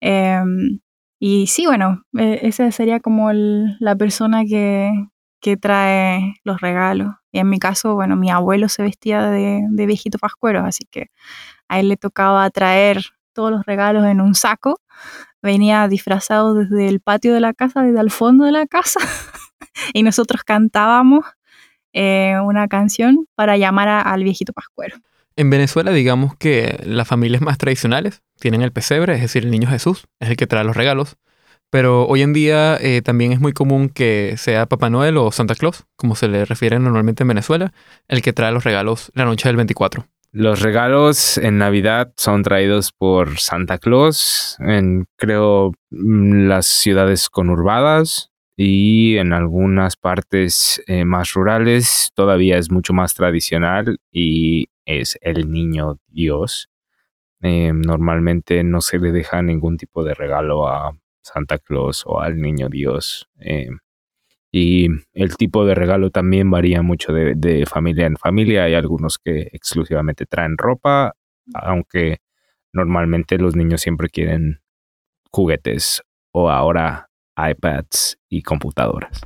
Em, 0.00 0.80
y 1.18 1.46
sí, 1.48 1.66
bueno, 1.66 2.02
e- 2.18 2.40
esa 2.42 2.70
sería 2.72 3.00
como 3.00 3.30
la 3.32 3.96
persona 3.96 4.44
que, 4.44 4.90
que 5.40 5.56
trae 5.56 6.34
los 6.44 6.60
regalos. 6.60 7.14
Y 7.32 7.38
en 7.40 7.48
mi 7.50 7.58
caso, 7.58 7.94
bueno, 7.94 8.16
mi 8.16 8.30
abuelo 8.30 8.68
se 8.68 8.82
vestía 8.82 9.26
de, 9.30 9.62
de 9.70 9.86
viejito 9.86 10.18
pascuero, 10.18 10.60
así 10.64 10.84
que 10.90 11.08
a 11.68 11.80
él 11.80 11.88
le 11.88 11.96
tocaba 11.96 12.48
traer 12.50 13.02
todos 13.34 13.50
los 13.52 13.64
regalos 13.66 14.06
en 14.06 14.20
un 14.20 14.34
saco. 14.34 14.80
Venía 15.42 15.88
disfrazado 15.88 16.54
desde 16.54 16.88
el 16.88 17.00
patio 17.00 17.34
de 17.34 17.40
la 17.40 17.54
casa, 17.54 17.82
desde 17.82 18.00
el 18.00 18.10
fondo 18.10 18.44
de 18.46 18.52
la 18.52 18.66
casa, 18.66 19.00
y 19.94 20.02
nosotros 20.02 20.42
cantábamos 20.44 21.24
eh, 21.92 22.36
una 22.42 22.68
canción 22.68 23.26
para 23.34 23.56
llamar 23.56 23.88
a- 23.88 24.00
al 24.02 24.22
viejito 24.24 24.52
pascuero. 24.52 24.96
En 25.36 25.50
Venezuela, 25.50 25.90
digamos 25.92 26.36
que 26.36 26.80
las 26.84 27.08
familias 27.08 27.40
más 27.42 27.56
tradicionales 27.58 28.22
tienen 28.38 28.62
el 28.62 28.72
pesebre, 28.72 29.14
es 29.14 29.20
decir, 29.22 29.44
el 29.44 29.50
niño 29.50 29.68
Jesús 29.68 30.06
es 30.20 30.28
el 30.30 30.36
que 30.36 30.46
trae 30.46 30.64
los 30.64 30.76
regalos. 30.76 31.16
Pero 31.70 32.04
hoy 32.08 32.22
en 32.22 32.32
día 32.32 32.76
eh, 32.80 33.00
también 33.00 33.30
es 33.30 33.38
muy 33.40 33.52
común 33.52 33.90
que 33.90 34.34
sea 34.36 34.66
Papá 34.66 34.90
Noel 34.90 35.16
o 35.16 35.30
Santa 35.30 35.54
Claus, 35.54 35.84
como 35.94 36.16
se 36.16 36.26
le 36.26 36.44
refiere 36.44 36.80
normalmente 36.80 37.22
en 37.22 37.28
Venezuela, 37.28 37.72
el 38.08 38.22
que 38.22 38.32
trae 38.32 38.50
los 38.50 38.64
regalos 38.64 39.12
la 39.14 39.24
noche 39.24 39.48
del 39.48 39.54
24. 39.56 40.06
Los 40.32 40.60
regalos 40.62 41.38
en 41.38 41.58
Navidad 41.58 42.12
son 42.16 42.42
traídos 42.42 42.90
por 42.92 43.38
Santa 43.38 43.78
Claus 43.78 44.56
en, 44.58 45.06
creo, 45.16 45.72
mm, 45.90 46.48
las 46.48 46.66
ciudades 46.66 47.28
conurbadas 47.30 48.29
y 48.62 49.16
en 49.16 49.32
algunas 49.32 49.96
partes 49.96 50.82
eh, 50.86 51.06
más 51.06 51.32
rurales 51.32 52.10
todavía 52.14 52.58
es 52.58 52.70
mucho 52.70 52.92
más 52.92 53.14
tradicional 53.14 53.96
y 54.12 54.68
es 54.84 55.18
el 55.22 55.50
niño 55.50 55.98
Dios. 56.08 56.68
Eh, 57.42 57.72
normalmente 57.74 58.62
no 58.62 58.82
se 58.82 58.98
le 58.98 59.12
deja 59.12 59.40
ningún 59.42 59.78
tipo 59.78 60.04
de 60.04 60.12
regalo 60.12 60.68
a 60.68 60.94
Santa 61.22 61.58
Claus 61.58 62.04
o 62.06 62.20
al 62.20 62.38
niño 62.38 62.68
Dios. 62.68 63.28
Eh, 63.40 63.70
Y 64.52 64.88
el 65.14 65.36
tipo 65.36 65.66
de 65.66 65.74
regalo 65.74 66.10
también 66.10 66.50
varía 66.50 66.82
mucho 66.82 67.12
de, 67.12 67.34
de 67.36 67.66
familia 67.66 68.06
en 68.06 68.16
familia. 68.16 68.64
Hay 68.64 68.74
algunos 68.74 69.18
que 69.18 69.48
exclusivamente 69.52 70.26
traen 70.26 70.58
ropa, 70.58 71.14
aunque 71.54 72.18
normalmente 72.72 73.38
los 73.38 73.56
niños 73.56 73.82
siempre 73.82 74.10
quieren 74.10 74.60
juguetes 75.32 76.02
o 76.32 76.50
ahora 76.50 77.09
iPads 77.48 78.18
y 78.28 78.42
computadoras. 78.42 79.20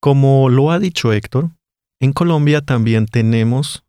Como 0.00 0.48
lo 0.48 0.70
ha 0.70 0.78
dicho 0.78 1.12
Héctor, 1.12 1.50
en 2.00 2.12
Colombia 2.12 2.62
también 2.62 3.06
tenemos 3.06 3.84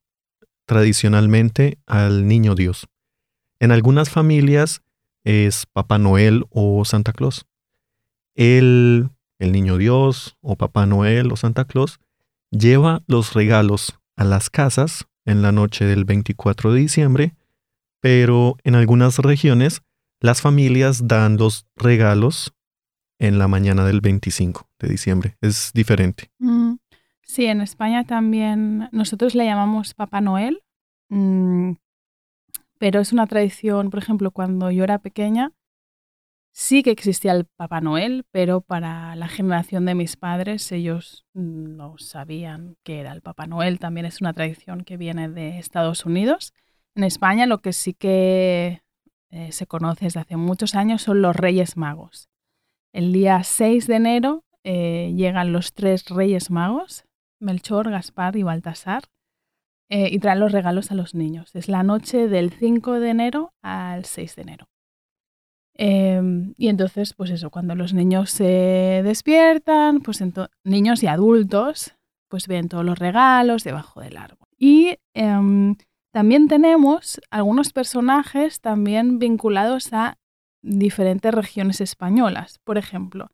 tradicionalmente 0.65 1.79
al 1.85 2.27
Niño 2.27 2.55
Dios. 2.55 2.87
En 3.59 3.71
algunas 3.71 4.09
familias 4.09 4.81
es 5.23 5.65
Papá 5.65 5.97
Noel 5.97 6.45
o 6.49 6.83
Santa 6.85 7.13
Claus. 7.13 7.45
El, 8.35 9.09
el 9.39 9.51
Niño 9.51 9.77
Dios 9.77 10.37
o 10.41 10.55
Papá 10.55 10.85
Noel 10.85 11.31
o 11.31 11.35
Santa 11.35 11.65
Claus 11.65 11.99
lleva 12.51 13.03
los 13.07 13.33
regalos 13.33 13.99
a 14.17 14.23
las 14.23 14.49
casas 14.49 15.07
en 15.25 15.41
la 15.41 15.51
noche 15.51 15.85
del 15.85 16.05
24 16.05 16.73
de 16.73 16.79
diciembre, 16.79 17.35
pero 18.01 18.57
en 18.63 18.75
algunas 18.75 19.19
regiones 19.19 19.81
las 20.19 20.41
familias 20.41 21.07
dan 21.07 21.37
los 21.37 21.65
regalos 21.75 22.53
en 23.21 23.39
la 23.39 23.47
mañana 23.47 23.85
del 23.85 24.01
25 24.01 24.67
de 24.79 24.87
diciembre. 24.89 25.37
Es 25.41 25.71
diferente. 25.73 26.31
Mm, 26.39 26.73
Sí, 27.31 27.45
en 27.45 27.61
España 27.61 28.03
también 28.03 28.89
nosotros 28.91 29.35
le 29.35 29.45
llamamos 29.45 29.93
Papá 29.93 30.19
Noel, 30.19 30.63
mm, 31.07 31.75
pero 32.77 32.99
es 32.99 33.13
una 33.13 33.25
tradición, 33.25 33.89
por 33.89 33.99
ejemplo, 33.99 34.31
cuando 34.31 34.69
yo 34.69 34.83
era 34.83 34.99
pequeña, 34.99 35.53
sí 36.51 36.83
que 36.83 36.91
existía 36.91 37.31
el 37.31 37.45
Papá 37.45 37.79
Noel, 37.79 38.25
pero 38.31 38.59
para 38.59 39.15
la 39.15 39.29
generación 39.29 39.85
de 39.85 39.95
mis 39.95 40.17
padres 40.17 40.69
ellos 40.73 41.25
no 41.33 41.97
sabían 41.97 42.75
qué 42.83 42.99
era 42.99 43.13
el 43.13 43.21
Papá 43.21 43.47
Noel. 43.47 43.79
También 43.79 44.05
es 44.05 44.19
una 44.19 44.33
tradición 44.33 44.83
que 44.83 44.97
viene 44.97 45.29
de 45.29 45.57
Estados 45.57 46.05
Unidos. 46.05 46.53
En 46.95 47.05
España 47.05 47.45
lo 47.45 47.59
que 47.59 47.71
sí 47.71 47.93
que 47.93 48.81
eh, 49.29 49.53
se 49.53 49.67
conoce 49.67 50.03
desde 50.03 50.19
hace 50.19 50.35
muchos 50.35 50.75
años 50.75 51.01
son 51.01 51.21
los 51.21 51.33
Reyes 51.33 51.77
Magos. 51.77 52.27
El 52.93 53.13
día 53.13 53.43
6 53.43 53.87
de 53.87 53.95
enero 53.95 54.43
eh, 54.63 55.13
llegan 55.15 55.53
los 55.53 55.73
tres 55.73 56.05
Reyes 56.09 56.51
Magos, 56.51 57.05
Melchor, 57.39 57.89
Gaspar 57.89 58.35
y 58.35 58.43
Baltasar, 58.43 59.03
eh, 59.89 60.09
y 60.11 60.19
traen 60.19 60.39
los 60.39 60.51
regalos 60.51 60.91
a 60.91 60.95
los 60.95 61.15
niños. 61.15 61.55
Es 61.55 61.67
la 61.67 61.83
noche 61.83 62.27
del 62.27 62.51
5 62.51 62.99
de 62.99 63.09
enero 63.09 63.53
al 63.61 64.05
6 64.05 64.35
de 64.35 64.41
enero. 64.41 64.67
Em, 65.73 66.53
y 66.57 66.67
entonces, 66.67 67.13
pues 67.13 67.29
eso, 67.29 67.49
cuando 67.49 67.75
los 67.75 67.93
niños 67.93 68.29
se 68.29 69.01
despiertan, 69.03 70.01
pues 70.01 70.23
niños 70.63 71.01
y 71.03 71.07
adultos, 71.07 71.95
pues 72.29 72.47
ven 72.47 72.69
todos 72.69 72.85
los 72.85 72.99
regalos 72.99 73.63
debajo 73.63 74.01
del 74.01 74.17
árbol. 74.17 74.47
Y 74.57 74.97
em, 75.13 75.75
también 76.13 76.47
tenemos 76.47 77.19
algunos 77.29 77.73
personajes 77.73 78.59
también 78.61 79.17
vinculados 79.17 79.91
a 79.93 80.17
diferentes 80.61 81.33
regiones 81.33 81.81
españolas. 81.81 82.59
Por 82.59 82.77
ejemplo, 82.77 83.29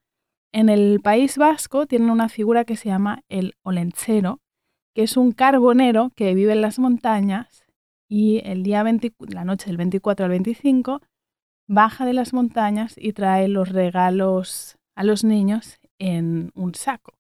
en 0.52 0.70
el 0.70 1.00
País 1.02 1.38
Vasco 1.38 1.86
tienen 1.86 2.10
una 2.10 2.30
figura 2.30 2.66
que 2.66 2.76
se 2.76 2.90
llama 2.90 3.24
el 3.30 3.56
olenchero, 3.64 4.40
que 4.96 5.04
es 5.04 5.18
un 5.18 5.32
carbonero 5.32 6.12
que 6.16 6.34
vive 6.34 6.54
en 6.54 6.62
las 6.62 6.80
montañas 6.80 7.66
y 8.10 8.42
el 8.46 8.64
día 8.64 8.84
la 9.30 9.46
noche 9.46 9.68
del 9.68 9.78
24 9.78 10.26
al 10.26 10.32
25 10.32 11.02
baja 11.68 12.06
de 12.06 12.14
las 12.14 12.34
montañas 12.34 12.96
y 12.98 13.14
trae 13.14 13.48
los 13.48 13.70
regalos 13.70 14.78
a 14.96 15.04
los 15.04 15.24
niños 15.24 15.80
en 16.00 16.52
un 16.56 16.74
saco. 16.76 17.14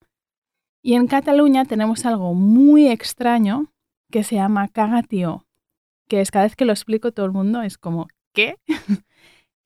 Y 0.81 0.93
en 0.93 1.07
Cataluña 1.07 1.65
tenemos 1.65 2.05
algo 2.05 2.33
muy 2.33 2.87
extraño 2.87 3.73
que 4.09 4.23
se 4.23 4.35
llama 4.35 4.69
cagatío, 4.69 5.45
que 6.07 6.21
es 6.21 6.31
cada 6.31 6.45
vez 6.45 6.55
que 6.55 6.65
lo 6.65 6.71
explico 6.71 7.11
todo 7.11 7.25
el 7.25 7.33
mundo 7.33 7.61
es 7.61 7.77
como, 7.77 8.07
¿qué? 8.33 8.55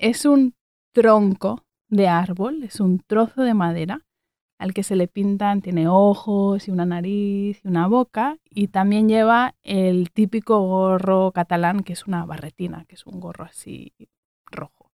es 0.01 0.25
un 0.25 0.55
tronco 0.93 1.63
de 1.87 2.07
árbol, 2.07 2.63
es 2.63 2.79
un 2.79 2.99
trozo 2.99 3.43
de 3.43 3.53
madera 3.53 4.01
al 4.57 4.73
que 4.73 4.83
se 4.83 4.95
le 4.95 5.07
pintan, 5.07 5.61
tiene 5.61 5.87
ojos 5.87 6.67
y 6.67 6.71
una 6.71 6.85
nariz 6.85 7.61
y 7.63 7.67
una 7.67 7.87
boca, 7.87 8.37
y 8.47 8.67
también 8.67 9.09
lleva 9.09 9.55
el 9.63 10.11
típico 10.11 10.59
gorro 10.61 11.31
catalán, 11.31 11.81
que 11.81 11.93
es 11.93 12.05
una 12.05 12.25
barretina, 12.25 12.85
que 12.85 12.93
es 12.93 13.07
un 13.07 13.19
gorro 13.19 13.45
así 13.45 13.91
rojo. 14.45 14.91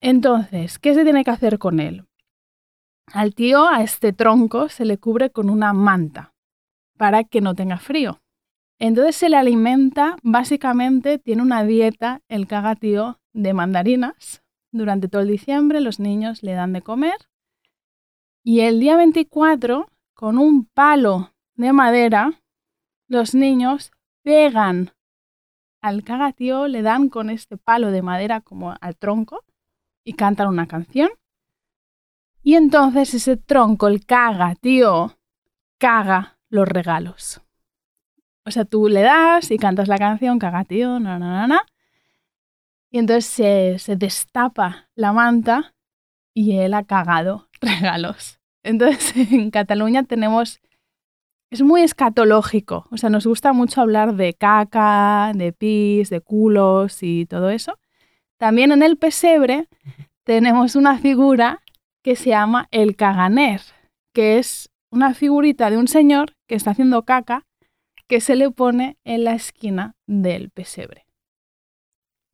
Entonces, 0.00 0.78
¿qué 0.78 0.94
se 0.94 1.04
tiene 1.04 1.24
que 1.24 1.30
hacer 1.30 1.58
con 1.58 1.78
él? 1.78 2.06
Al 3.12 3.34
tío, 3.34 3.68
a 3.68 3.82
este 3.82 4.14
tronco, 4.14 4.70
se 4.70 4.86
le 4.86 4.96
cubre 4.96 5.28
con 5.30 5.50
una 5.50 5.74
manta 5.74 6.32
para 6.96 7.24
que 7.24 7.42
no 7.42 7.54
tenga 7.54 7.78
frío. 7.78 8.20
Entonces 8.78 9.16
se 9.16 9.28
le 9.28 9.36
alimenta, 9.36 10.16
básicamente 10.22 11.18
tiene 11.18 11.42
una 11.42 11.64
dieta, 11.64 12.22
el 12.28 12.46
cagatío, 12.46 13.20
de 13.36 13.54
mandarinas, 13.54 14.42
durante 14.72 15.08
todo 15.08 15.22
el 15.22 15.28
diciembre 15.28 15.80
los 15.80 16.00
niños 16.00 16.42
le 16.42 16.52
dan 16.52 16.72
de 16.72 16.82
comer 16.82 17.16
y 18.48 18.60
el 18.60 18.78
día 18.78 18.96
24, 18.96 19.90
con 20.14 20.38
un 20.38 20.66
palo 20.66 21.32
de 21.56 21.72
madera, 21.72 22.40
los 23.08 23.34
niños 23.34 23.90
pegan 24.22 24.92
al 25.82 26.04
cagatío, 26.04 26.68
le 26.68 26.82
dan 26.82 27.08
con 27.08 27.28
este 27.28 27.56
palo 27.56 27.90
de 27.90 28.02
madera 28.02 28.40
como 28.40 28.76
al 28.80 28.96
tronco 28.96 29.42
y 30.04 30.12
cantan 30.12 30.46
una 30.46 30.68
canción. 30.68 31.10
Y 32.40 32.54
entonces 32.54 33.14
ese 33.14 33.36
tronco, 33.36 33.88
el 33.88 34.06
cagatío, 34.06 35.18
caga 35.78 36.38
los 36.48 36.68
regalos. 36.68 37.40
O 38.44 38.52
sea, 38.52 38.64
tú 38.64 38.88
le 38.88 39.00
das 39.00 39.50
y 39.50 39.58
cantas 39.58 39.88
la 39.88 39.98
canción, 39.98 40.38
cagatío, 40.38 41.00
na, 41.00 41.18
na, 41.18 41.32
na, 41.32 41.46
na, 41.48 41.66
y 42.90 42.98
entonces 42.98 43.82
se, 43.82 43.96
destapa 43.96 44.88
la 44.94 45.12
manta 45.12 45.74
y 46.34 46.56
él 46.58 46.74
ha 46.74 46.84
cagado 46.84 47.48
regalos. 47.60 48.38
Entonces 48.62 49.14
en 49.32 49.50
Cataluña 49.50 50.04
tenemos, 50.04 50.60
es 51.50 51.62
muy 51.62 51.82
escatológico, 51.82 52.86
o 52.90 52.96
sea, 52.96 53.10
nos 53.10 53.26
gusta 53.26 53.52
mucho 53.52 53.80
hablar 53.80 54.16
de 54.16 54.34
caca, 54.34 55.32
de 55.34 55.52
pis, 55.52 56.10
de 56.10 56.20
culos 56.20 57.02
y 57.02 57.26
todo 57.26 57.50
eso. 57.50 57.78
También 58.38 58.72
en 58.72 58.82
el 58.82 58.98
pesebre 58.98 59.68
tenemos 60.24 60.76
una 60.76 60.98
figura 60.98 61.62
que 62.02 62.16
se 62.16 62.30
llama 62.30 62.68
el 62.70 62.96
caganer, 62.96 63.62
que 64.12 64.38
es 64.38 64.70
una 64.90 65.14
figurita 65.14 65.70
de 65.70 65.78
un 65.78 65.88
señor 65.88 66.34
que 66.46 66.54
está 66.54 66.72
haciendo 66.72 67.04
caca 67.04 67.44
que 68.08 68.20
se 68.20 68.36
le 68.36 68.50
pone 68.50 68.98
en 69.04 69.24
la 69.24 69.34
esquina 69.34 69.96
del 70.06 70.50
pesebre. 70.50 71.05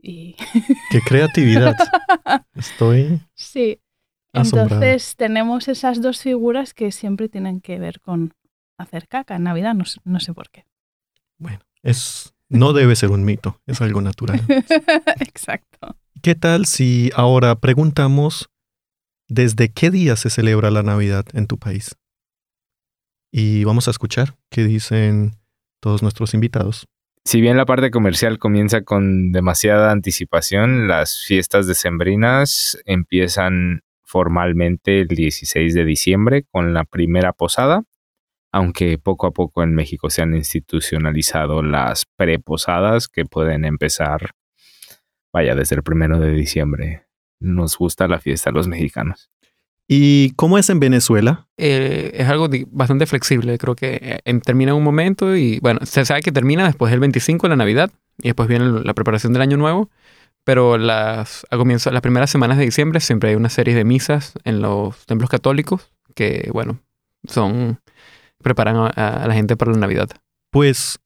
¡Qué 0.02 1.00
creatividad! 1.06 1.76
Estoy. 2.54 3.20
Sí. 3.34 3.80
Entonces 4.32 5.14
tenemos 5.16 5.68
esas 5.68 6.00
dos 6.00 6.20
figuras 6.20 6.74
que 6.74 6.90
siempre 6.90 7.28
tienen 7.28 7.60
que 7.60 7.78
ver 7.78 8.00
con 8.00 8.34
hacer 8.78 9.06
caca 9.06 9.36
en 9.36 9.44
Navidad, 9.44 9.74
no, 9.74 10.20
sé 10.20 10.34
por 10.34 10.50
qué. 10.50 10.66
Bueno, 11.38 11.60
es, 11.82 12.34
no 12.48 12.72
debe 12.72 12.96
ser 12.96 13.10
un 13.10 13.24
mito, 13.24 13.60
es 13.66 13.80
algo 13.80 14.00
natural. 14.00 14.40
Exacto. 15.20 15.96
¿Qué 16.22 16.34
tal 16.34 16.66
si 16.66 17.10
ahora 17.14 17.56
preguntamos 17.56 18.48
desde 19.28 19.70
qué 19.70 19.90
día 19.90 20.16
se 20.16 20.30
celebra 20.30 20.70
la 20.70 20.82
Navidad 20.82 21.26
en 21.34 21.46
tu 21.46 21.58
país? 21.58 21.96
Y 23.30 23.64
vamos 23.64 23.88
a 23.88 23.90
escuchar 23.90 24.36
qué 24.50 24.64
dicen 24.64 25.36
todos 25.80 26.02
nuestros 26.02 26.34
invitados. 26.34 26.86
Si 27.24 27.40
bien 27.40 27.56
la 27.56 27.66
parte 27.66 27.90
comercial 27.90 28.38
comienza 28.38 28.82
con 28.82 29.30
demasiada 29.30 29.92
anticipación, 29.92 30.88
las 30.88 31.22
fiestas 31.24 31.68
decembrinas 31.68 32.76
empiezan 32.84 33.82
formalmente 34.02 35.00
el 35.00 35.08
16 35.08 35.72
de 35.72 35.84
diciembre 35.84 36.44
con 36.50 36.74
la 36.74 36.84
primera 36.84 37.32
posada, 37.32 37.84
aunque 38.52 38.98
poco 38.98 39.28
a 39.28 39.30
poco 39.30 39.62
en 39.62 39.74
México 39.74 40.10
se 40.10 40.22
han 40.22 40.34
institucionalizado 40.34 41.62
las 41.62 42.06
preposadas 42.16 43.08
que 43.08 43.24
pueden 43.24 43.64
empezar, 43.64 44.32
vaya, 45.32 45.54
desde 45.54 45.76
el 45.76 45.82
primero 45.82 46.18
de 46.18 46.32
diciembre. 46.32 47.06
Nos 47.40 47.78
gusta 47.78 48.08
la 48.08 48.18
fiesta 48.18 48.50
a 48.50 48.52
los 48.52 48.68
mexicanos. 48.68 49.30
¿Y 49.88 50.30
cómo 50.36 50.58
es 50.58 50.70
en 50.70 50.80
Venezuela? 50.80 51.48
Eh, 51.58 52.12
es 52.14 52.28
algo 52.28 52.48
bastante 52.70 53.06
flexible. 53.06 53.58
Creo 53.58 53.74
que 53.74 54.20
eh, 54.24 54.40
termina 54.40 54.70
en 54.72 54.78
un 54.78 54.84
momento 54.84 55.36
y, 55.36 55.58
bueno, 55.60 55.80
se 55.84 56.04
sabe 56.04 56.22
que 56.22 56.32
termina 56.32 56.66
después 56.66 56.90
del 56.90 57.00
25, 57.00 57.48
la 57.48 57.56
Navidad, 57.56 57.90
y 58.18 58.28
después 58.28 58.48
viene 58.48 58.64
la 58.84 58.94
preparación 58.94 59.32
del 59.32 59.42
Año 59.42 59.56
Nuevo. 59.56 59.90
Pero 60.44 60.76
las, 60.76 61.46
a 61.50 61.56
comienzo, 61.56 61.90
las 61.90 62.02
primeras 62.02 62.30
semanas 62.30 62.58
de 62.58 62.64
diciembre 62.64 63.00
siempre 63.00 63.30
hay 63.30 63.36
una 63.36 63.48
serie 63.48 63.74
de 63.74 63.84
misas 63.84 64.34
en 64.44 64.60
los 64.60 65.06
templos 65.06 65.30
católicos 65.30 65.92
que, 66.14 66.50
bueno, 66.52 66.80
son 67.28 67.78
preparan 68.42 68.76
a 68.76 69.24
la 69.26 69.34
gente 69.34 69.56
para 69.56 69.70
la 69.70 69.78
Navidad. 69.78 70.10
Pues 70.50 70.98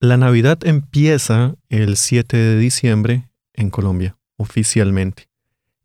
la 0.00 0.16
Navidad 0.16 0.58
empieza 0.64 1.56
el 1.68 1.96
7 1.96 2.36
de 2.36 2.58
diciembre 2.58 3.28
en 3.52 3.70
Colombia, 3.70 4.16
oficialmente. 4.36 5.28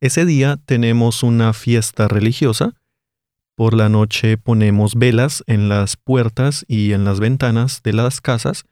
Ese 0.01 0.25
día 0.25 0.57
tenemos 0.65 1.23
una 1.23 1.51
fiesta 1.51 2.07
religiosa, 2.07 2.73
Por 3.55 3.73
la 3.73 3.89
noche 3.89 4.37
ponemos 4.37 4.95
velas 4.95 5.43
en 5.45 5.67
las 5.67 5.97
puertas 5.97 6.63
y 6.69 6.93
en 6.93 7.03
las 7.03 7.19
ventanas 7.19 7.83
de 7.83 7.91
las 7.91 8.21
casas 8.21 8.63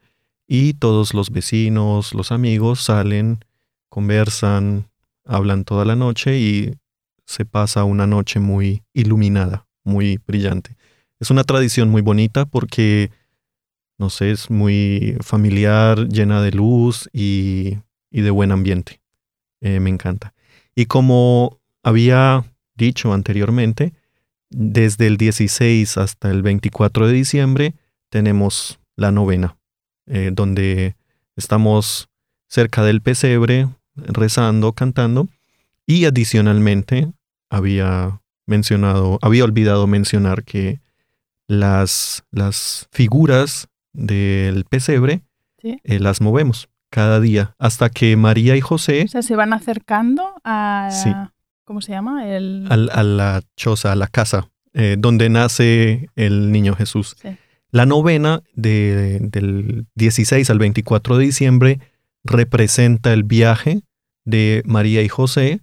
y 0.46 0.72
todos 0.72 1.12
los 1.12 1.28
vecinos, 1.28 2.14
los 2.14 2.32
amigos 2.32 2.80
salen, 2.80 3.44
conversan, 3.90 4.88
hablan 5.26 5.64
toda 5.64 5.84
la 5.84 5.94
noche 5.94 6.38
y 6.38 6.74
se 7.26 7.44
pasa 7.44 7.84
una 7.84 8.06
noche 8.06 8.40
muy 8.40 8.82
iluminada, 8.94 9.66
muy 9.84 10.18
brillante. 10.26 10.78
Es 11.20 11.30
una 11.30 11.44
tradición 11.44 11.90
muy 11.90 12.00
bonita 12.00 12.46
porque, 12.46 13.10
no 13.98 14.08
sé, 14.08 14.30
es 14.30 14.48
muy 14.48 15.18
familiar, 15.20 16.08
llena 16.08 16.40
de 16.40 16.52
luz 16.52 17.10
y, 17.12 17.76
de 18.10 18.30
buen 18.30 18.52
ambiente. 18.52 19.02
Eh, 19.60 19.80
me 19.80 19.90
encanta. 19.90 20.32
Y 20.78 20.86
como 20.86 21.58
había 21.82 22.44
dicho 22.76 23.12
anteriormente, 23.12 23.94
desde 24.48 25.08
el 25.08 25.16
16 25.16 25.98
hasta 25.98 26.30
el 26.30 26.42
24 26.42 27.08
de 27.08 27.14
diciembre 27.14 27.74
tenemos 28.10 28.78
la 28.94 29.10
novena, 29.10 29.56
eh, 30.06 30.30
donde 30.32 30.94
estamos 31.34 32.08
cerca 32.46 32.84
del 32.84 33.02
pesebre, 33.02 33.68
rezando, 33.96 34.72
cantando, 34.72 35.26
y 35.84 36.04
adicionalmente 36.04 37.10
había 37.50 38.20
mencionado, 38.46 39.18
había 39.20 39.42
olvidado 39.42 39.88
mencionar 39.88 40.44
que 40.44 40.80
las, 41.48 42.22
las 42.30 42.86
figuras 42.92 43.66
del 43.92 44.64
pesebre 44.64 45.22
eh, 45.60 45.98
las 45.98 46.20
movemos 46.20 46.68
cada 46.90 47.20
día 47.20 47.54
hasta 47.58 47.90
que 47.90 48.16
María 48.16 48.56
y 48.56 48.60
José... 48.60 49.04
O 49.04 49.08
sea, 49.08 49.22
se 49.22 49.36
van 49.36 49.52
acercando 49.52 50.34
a... 50.44 50.90
¿Cómo 51.64 51.80
se 51.80 51.92
llama? 51.92 52.28
El... 52.28 52.66
A, 52.70 53.02
la 53.02 53.42
choza, 53.56 53.92
a 53.92 53.96
la 53.96 54.06
casa, 54.06 54.48
eh, 54.72 54.96
donde 54.98 55.28
nace 55.28 56.08
el 56.16 56.50
niño 56.50 56.74
Jesús. 56.74 57.16
La 57.70 57.84
novena 57.84 58.42
del 58.54 59.86
16 59.94 60.48
al 60.48 60.58
24 60.58 61.18
de 61.18 61.24
diciembre 61.24 61.80
representa 62.24 63.12
el 63.12 63.24
viaje 63.24 63.82
de 64.24 64.62
María 64.64 65.02
y 65.02 65.08
José 65.08 65.60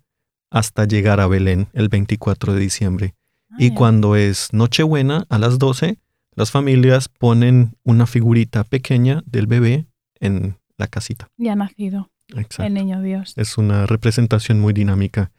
hasta 0.52 0.86
llegar 0.86 1.20
a 1.20 1.28
Belén 1.28 1.68
el 1.74 1.90
24 1.90 2.54
de 2.54 2.60
diciembre. 2.60 3.16
Ah, 3.50 3.56
y 3.58 3.72
cuando 3.72 4.16
es 4.16 4.54
Nochebuena, 4.54 5.26
a 5.30 5.40
las 5.40 5.58
12, 5.58 5.98
las 6.36 6.52
familias 6.52 7.10
ponen 7.10 7.76
una 7.84 8.06
figurita 8.06 8.64
pequeña 8.64 9.24
del 9.26 9.48
bebé 9.48 9.88
en 10.20 10.58
la 10.78 10.88
casita. 10.88 11.30
Ya 11.38 11.54
ha 11.54 11.56
nacido. 11.56 12.10
El 12.58 12.74
niño 12.74 13.02
Dios. 13.02 13.34
Es 13.38 13.58
una 13.58 13.86
representación 13.86 14.60
muy 14.60 14.74
dinámica. 14.74 15.32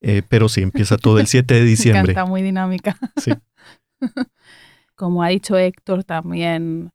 Eh, 0.00 0.22
pero 0.28 0.48
sí, 0.48 0.62
empieza 0.62 0.96
todo 0.96 1.18
el 1.18 1.26
7 1.26 1.54
de 1.54 1.64
diciembre. 1.64 2.12
Está 2.12 2.24
muy 2.24 2.42
dinámica. 2.42 2.96
Sí. 3.16 3.32
Como 4.94 5.22
ha 5.22 5.28
dicho 5.28 5.56
Héctor, 5.56 6.04
también 6.04 6.90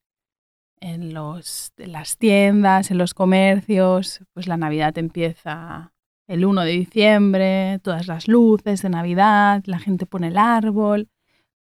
en, 0.79 1.13
los, 1.13 1.71
en 1.77 1.91
las 1.91 2.17
tiendas, 2.17 2.91
en 2.91 2.97
los 2.97 3.13
comercios, 3.13 4.21
pues 4.33 4.47
la 4.47 4.57
Navidad 4.57 4.97
empieza 4.97 5.93
el 6.27 6.45
1 6.45 6.61
de 6.63 6.71
diciembre, 6.71 7.79
todas 7.81 8.07
las 8.07 8.27
luces 8.27 8.81
de 8.81 8.89
Navidad, 8.89 9.63
la 9.65 9.79
gente 9.79 10.05
pone 10.05 10.27
el 10.27 10.37
árbol, 10.37 11.09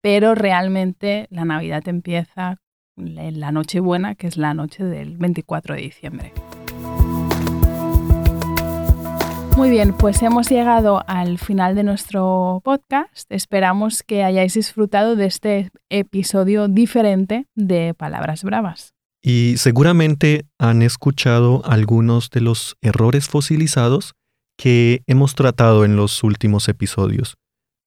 pero 0.00 0.34
realmente 0.34 1.26
la 1.30 1.44
Navidad 1.44 1.86
empieza 1.88 2.58
en 2.96 3.40
la 3.40 3.52
Nochebuena, 3.52 4.14
que 4.14 4.26
es 4.26 4.36
la 4.36 4.54
noche 4.54 4.84
del 4.84 5.16
24 5.16 5.74
de 5.74 5.82
diciembre. 5.82 6.32
Muy 9.56 9.70
bien, 9.70 9.94
pues 9.94 10.20
hemos 10.20 10.50
llegado 10.50 11.02
al 11.06 11.38
final 11.38 11.74
de 11.74 11.82
nuestro 11.82 12.60
podcast. 12.62 13.30
Esperamos 13.32 14.02
que 14.02 14.22
hayáis 14.22 14.52
disfrutado 14.52 15.16
de 15.16 15.24
este 15.26 15.70
episodio 15.88 16.68
diferente 16.68 17.46
de 17.54 17.94
Palabras 17.94 18.44
Bravas. 18.44 18.92
Y 19.22 19.54
seguramente 19.56 20.44
han 20.58 20.82
escuchado 20.82 21.62
algunos 21.64 22.30
de 22.30 22.42
los 22.42 22.76
errores 22.82 23.28
fosilizados 23.28 24.14
que 24.58 25.02
hemos 25.06 25.34
tratado 25.34 25.86
en 25.86 25.96
los 25.96 26.22
últimos 26.22 26.68
episodios. 26.68 27.36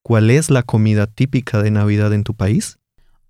¿Cuál 0.03 0.31
es 0.31 0.49
la 0.49 0.63
comida 0.63 1.05
típica 1.05 1.61
de 1.61 1.69
Navidad 1.69 2.13
en 2.13 2.23
tu 2.23 2.33
país? 2.33 2.78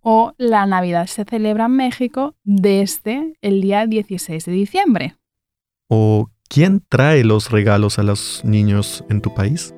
O 0.01 0.33
la 0.37 0.65
Navidad 0.65 1.07
se 1.07 1.25
celebra 1.25 1.65
en 1.65 1.75
México 1.75 2.35
desde 2.43 3.33
el 3.41 3.61
día 3.61 3.85
16 3.85 4.45
de 4.45 4.51
diciembre. 4.51 5.15
¿O 5.87 6.29
quién 6.47 6.81
trae 6.87 7.23
los 7.23 7.51
regalos 7.51 7.99
a 7.99 8.03
los 8.03 8.41
niños 8.43 9.03
en 9.09 9.21
tu 9.21 9.33
país? 9.33 9.73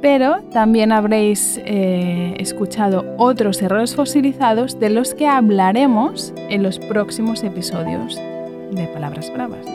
Pero 0.00 0.42
también 0.52 0.92
habréis 0.92 1.60
eh, 1.64 2.34
escuchado 2.38 3.04
otros 3.18 3.60
errores 3.60 3.94
fosilizados 3.94 4.80
de 4.80 4.88
los 4.88 5.14
que 5.14 5.26
hablaremos 5.26 6.32
en 6.48 6.62
los 6.62 6.78
próximos 6.78 7.44
episodios 7.44 8.16
de 8.16 8.88
Palabras 8.94 9.30
Bravas. 9.32 9.66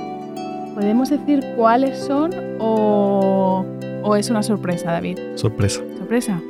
¿Podemos 0.73 1.09
decir 1.09 1.45
cuáles 1.55 1.99
son 1.99 2.31
o, 2.59 3.65
es 4.17 4.29
una 4.29 4.43
sorpresa, 4.43 4.91
David? 4.91 5.19
Sorpresa. 5.35 5.81
¿Sorpresa? 5.97 6.41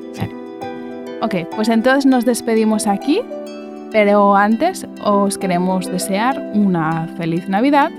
Ok, 1.22 1.36
pues 1.56 1.70
entonces 1.70 2.06
nos 2.06 2.26
despedimos 2.26 2.88
aquí, 2.88 3.22
pero 3.92 4.36
antes 4.36 4.86
os 5.04 5.38
queremos 5.38 5.90
desear 5.92 6.52
una 6.54 7.08
feliz 7.18 7.48
Navidad. 7.48 7.92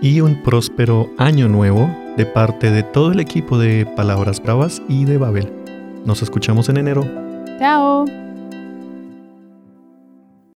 Y 0.00 0.20
un 0.20 0.42
próspero 0.42 1.10
año 1.18 1.48
nuevo 1.48 1.90
de 2.16 2.26
parte 2.26 2.70
de 2.70 2.82
todo 2.82 3.12
el 3.12 3.20
equipo 3.20 3.58
de 3.58 3.86
Palabras 3.96 4.42
Bravas 4.42 4.80
y 4.88 5.04
de 5.04 5.18
Babel. 5.18 5.52
Nos 6.04 6.22
escuchamos 6.22 6.68
en 6.68 6.78
enero. 6.78 7.04
Chao. 7.58 8.06